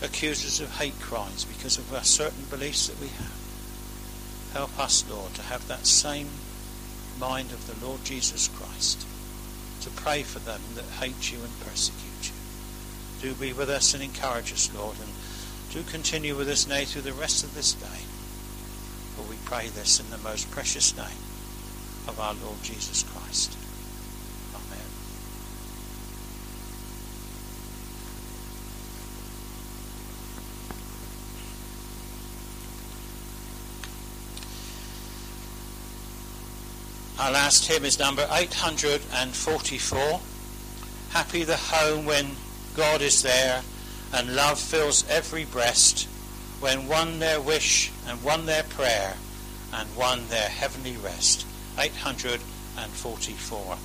accuse 0.02 0.44
us 0.44 0.60
of 0.60 0.78
hate 0.78 0.98
crimes 1.00 1.44
because 1.44 1.78
of 1.78 1.92
our 1.92 2.04
certain 2.04 2.44
beliefs 2.50 2.88
that 2.88 3.00
we 3.00 3.08
have. 3.08 3.32
Help 4.52 4.78
us, 4.78 5.04
Lord, 5.10 5.34
to 5.34 5.42
have 5.42 5.66
that 5.68 5.86
same 5.86 6.28
mind 7.18 7.52
of 7.52 7.66
the 7.66 7.86
Lord 7.86 8.04
Jesus 8.04 8.48
Christ 8.48 9.06
to 9.82 9.90
pray 9.90 10.22
for 10.22 10.38
them 10.40 10.60
that 10.74 10.84
hate 11.00 11.32
you 11.32 11.38
and 11.38 11.60
persecute 11.60 12.30
you. 12.30 12.34
Do 13.20 13.34
be 13.34 13.52
with 13.52 13.70
us 13.70 13.94
and 13.94 14.02
encourage 14.02 14.52
us, 14.52 14.70
Lord, 14.74 14.96
and 15.00 15.10
do 15.72 15.82
continue 15.90 16.36
with 16.36 16.48
us 16.48 16.66
now 16.66 16.84
through 16.84 17.02
the 17.02 17.12
rest 17.12 17.44
of 17.44 17.54
this 17.54 17.72
day. 17.72 18.05
For 19.16 19.22
we 19.30 19.36
pray 19.46 19.68
this 19.68 19.98
in 19.98 20.10
the 20.10 20.18
most 20.18 20.50
precious 20.50 20.94
name 20.96 21.06
of 22.06 22.20
our 22.20 22.34
Lord 22.34 22.62
Jesus 22.62 23.02
Christ. 23.02 23.56
Amen. 24.54 24.78
Our 37.18 37.32
last 37.32 37.66
hymn 37.66 37.86
is 37.86 37.98
number 37.98 38.28
844. 38.30 40.20
Happy 41.08 41.44
the 41.44 41.56
home 41.56 42.04
when 42.04 42.36
God 42.76 43.00
is 43.00 43.22
there 43.22 43.62
and 44.12 44.36
love 44.36 44.60
fills 44.60 45.08
every 45.08 45.46
breast, 45.46 46.06
when 46.60 46.88
one 46.88 47.18
their 47.18 47.40
wish 47.40 47.92
and 48.06 48.22
one 48.22 48.46
their 48.46 48.62
prayer 48.64 49.14
and 49.72 49.88
one 49.96 50.26
their 50.28 50.48
heavenly 50.48 50.96
rest. 50.96 51.44
844. 51.78 53.76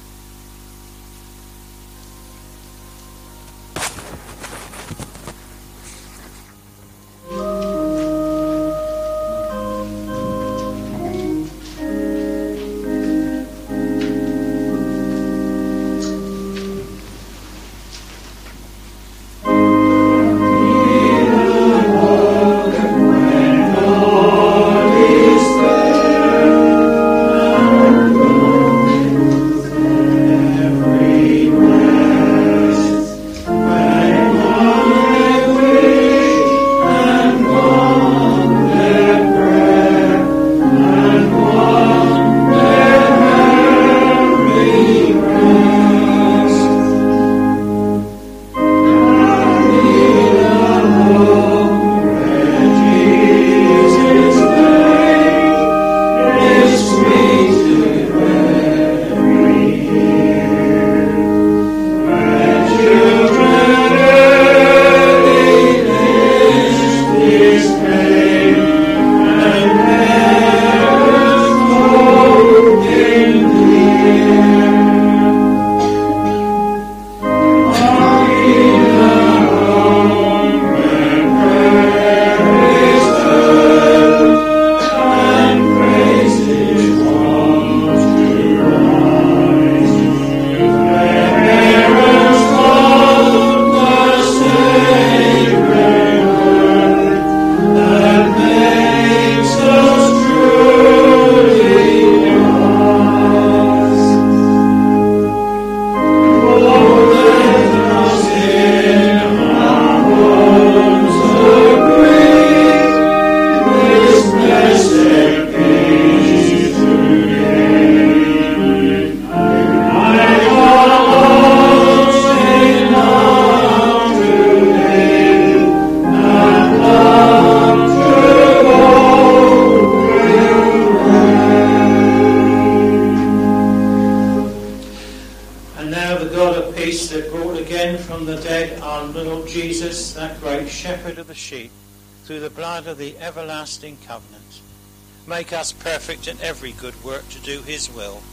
Us 145.62 145.72
perfect 145.72 146.28
in 146.28 146.42
every 146.42 146.72
good 146.72 147.04
work 147.04 147.30
to 147.30 147.40
do 147.40 147.62
his 147.62 147.88
will, 147.88 148.24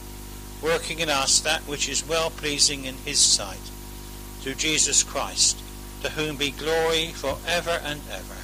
working 0.62 0.98
in 0.98 1.10
us 1.10 1.40
that 1.40 1.60
which 1.68 1.86
is 1.86 2.08
well 2.08 2.30
pleasing 2.30 2.86
in 2.86 2.94
his 3.04 3.18
sight, 3.18 3.70
through 4.40 4.54
Jesus 4.54 5.02
Christ, 5.02 5.60
to 6.00 6.08
whom 6.08 6.36
be 6.36 6.50
glory 6.50 7.08
for 7.08 7.36
ever 7.46 7.82
and 7.84 8.00
ever. 8.10 8.37